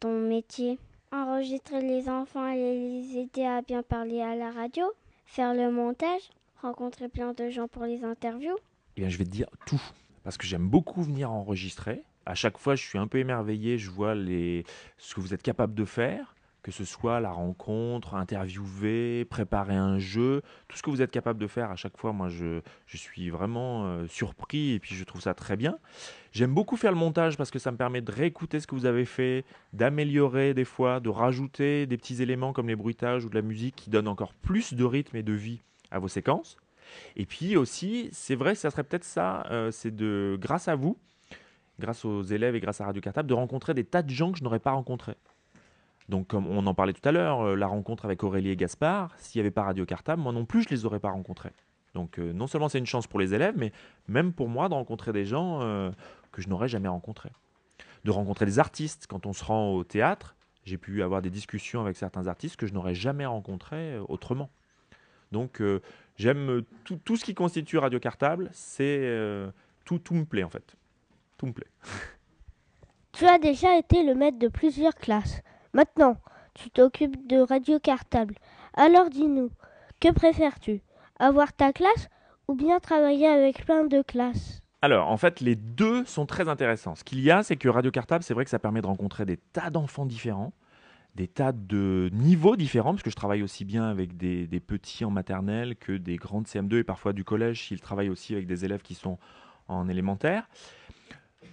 [0.00, 0.78] ton métier?
[1.10, 4.84] Enregistrer les enfants et les aider à bien parler à la radio?
[5.26, 6.30] Faire le montage?
[6.62, 8.56] Rencontrer plein de gens pour les interviews?
[8.96, 9.82] Eh bien, je vais te dire tout.
[10.22, 13.78] Parce que j'aime beaucoup venir enregistrer à chaque fois, je suis un peu émerveillé.
[13.78, 14.64] Je vois les,
[14.98, 16.33] ce que vous êtes capable de faire,
[16.64, 21.38] que ce soit la rencontre, interviewer, préparer un jeu, tout ce que vous êtes capable
[21.38, 21.70] de faire.
[21.70, 25.34] À chaque fois, moi, je, je suis vraiment euh, surpris et puis je trouve ça
[25.34, 25.76] très bien.
[26.32, 28.86] J'aime beaucoup faire le montage parce que ça me permet de réécouter ce que vous
[28.86, 29.44] avez fait,
[29.74, 33.76] d'améliorer des fois, de rajouter des petits éléments comme les bruitages ou de la musique
[33.76, 35.60] qui donnent encore plus de rythme et de vie
[35.90, 36.56] à vos séquences.
[37.14, 40.96] Et puis aussi, c'est vrai, ça serait peut-être ça, euh, c'est de, grâce à vous,
[41.78, 44.38] grâce aux élèves et grâce à Radio Cartable, de rencontrer des tas de gens que
[44.38, 45.16] je n'aurais pas rencontrés.
[46.08, 49.14] Donc, comme on en parlait tout à l'heure, euh, la rencontre avec Aurélie et Gaspard,
[49.18, 51.52] s'il n'y avait pas Radio Cartable, moi non plus, je ne les aurais pas rencontrés.
[51.94, 53.72] Donc, euh, non seulement c'est une chance pour les élèves, mais
[54.08, 55.90] même pour moi de rencontrer des gens euh,
[56.32, 57.30] que je n'aurais jamais rencontrés.
[58.04, 59.06] De rencontrer des artistes.
[59.08, 60.34] Quand on se rend au théâtre,
[60.64, 64.50] j'ai pu avoir des discussions avec certains artistes que je n'aurais jamais rencontrés autrement.
[65.32, 65.62] Donc,
[66.16, 69.10] j'aime tout, tout, ce qui constitue Radio Cartable, c'est
[69.84, 70.76] tout, tout me plaît en fait
[71.36, 71.70] tout me plaît.
[73.12, 75.40] Tu as déjà été le maître de plusieurs classes.
[75.74, 76.16] Maintenant,
[76.54, 78.36] tu t'occupes de radio cartable.
[78.74, 79.50] Alors dis-nous,
[80.00, 80.80] que préfères-tu
[81.18, 82.08] Avoir ta classe
[82.48, 84.60] ou bien travailler avec plein de classes?
[84.82, 86.94] Alors, en fait, les deux sont très intéressants.
[86.94, 89.24] Ce qu'il y a, c'est que Radio Cartable, c'est vrai que ça permet de rencontrer
[89.24, 90.52] des tas d'enfants différents,
[91.14, 95.10] des tas de niveaux différents, parce que je travaille aussi bien avec des, petits en
[95.10, 98.82] maternelle que des grandes CM2 et parfois du collège, s'ils travaillent aussi avec des élèves
[98.82, 99.18] qui sont
[99.68, 100.48] en élémentaire.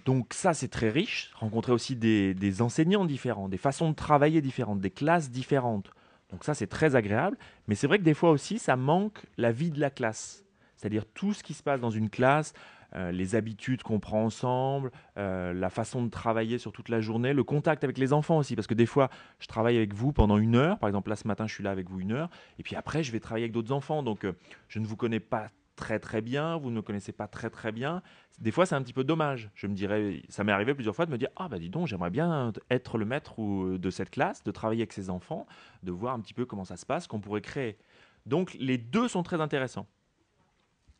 [0.04, 1.30] Donc ça, c'est très riche.
[1.34, 5.90] Rencontrer aussi des, enseignants différents, des façons de travailler différentes, des classes différentes.
[6.30, 7.36] Donc ça, c'est très agréable.
[7.68, 10.44] Mais c'est vrai que des fois aussi, ça manque la vie de la classe.
[10.76, 12.52] C'est-à-dire tout ce qui se passe dans une classe,
[12.94, 17.32] euh, les habitudes qu'on prend ensemble, euh, la façon de travailler sur toute la journée,
[17.32, 20.36] le contact avec les enfants aussi, parce que des fois, je travaille avec vous pendant
[20.36, 22.28] une heure, par exemple là ce matin, je suis là avec vous une heure,
[22.58, 24.32] et puis après, je vais travailler avec d'autres enfants, donc euh,
[24.68, 25.48] je ne vous connais pas
[25.82, 28.02] très très bien, vous ne me connaissez pas très très bien.
[28.38, 29.50] Des fois, c'est un petit peu dommage.
[29.56, 31.88] Je me dirais, ça m'est arrivé plusieurs fois de me dire, ah bah dis donc,
[31.88, 35.44] j'aimerais bien être le maître ou, de cette classe, de travailler avec ces enfants,
[35.82, 37.78] de voir un petit peu comment ça se passe, qu'on pourrait créer.
[38.26, 39.88] Donc les deux sont très intéressants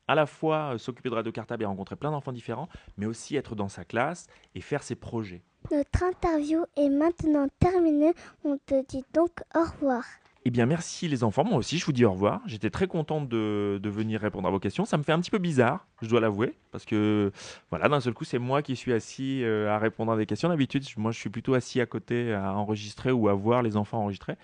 [0.08, 3.36] à la fois euh, s'occuper de Radio Cartable et rencontrer plein d'enfants différents, mais aussi
[3.36, 4.26] être dans sa classe
[4.56, 5.42] et faire ses projets.
[5.70, 8.12] Notre interview est maintenant terminée.
[8.42, 10.02] On te dit donc au revoir.
[10.44, 11.44] Eh bien, merci les enfants.
[11.44, 12.40] Moi aussi, je vous dis au revoir.
[12.46, 14.84] J'étais très contente de, venir répondre à vos questions.
[14.84, 17.30] Ça me fait un petit peu bizarre, je dois l'avouer, parce que
[17.70, 20.48] voilà, d'un seul coup, c'est moi qui suis assis euh, à répondre à des questions.
[20.48, 23.98] D'habitude, moi, je suis plutôt assis à côté à enregistrer ou à voir les enfants
[23.98, 24.34] enregistrer.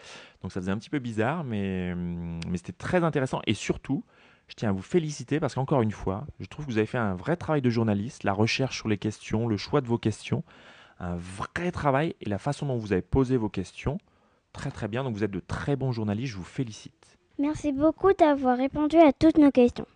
[0.43, 3.41] Donc, ça faisait un petit peu bizarre, mais, mais c'était très intéressant.
[3.49, 4.05] Et surtout,
[4.47, 6.99] je tiens à vous féliciter parce qu'encore une fois, je trouve que vous avez fait
[6.99, 10.45] un vrai travail de journaliste, la recherche sur les questions, le choix de vos questions,
[11.01, 13.99] un vrai travail et la façon dont vous avez posé vos questions,
[14.59, 15.05] très très bien.
[15.05, 16.93] Donc vous êtes de très bons journalistes, je vous félicite.
[17.39, 19.87] Merci beaucoup d'avoir répondu à toutes nos questions.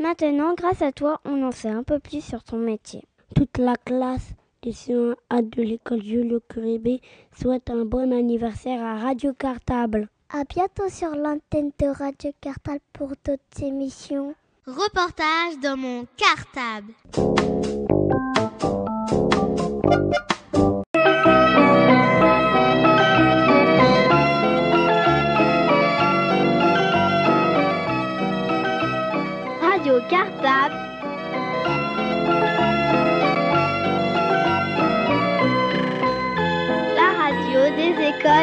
[0.00, 3.04] Maintenant, grâce à toi, on en sait un peu plus sur ton métier.
[3.34, 7.00] Toute la classe des CE1 de l'école Julio Curébé
[7.38, 10.08] souhaite un bon anniversaire à Radio Cartable.
[10.30, 14.34] À bientôt sur l'antenne de Radio Cartable pour d'autres émissions.
[14.66, 16.92] Reportage dans mon cartable.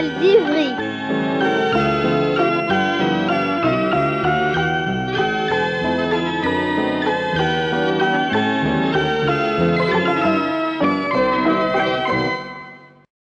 [0.10, 1.70] d'Ivry.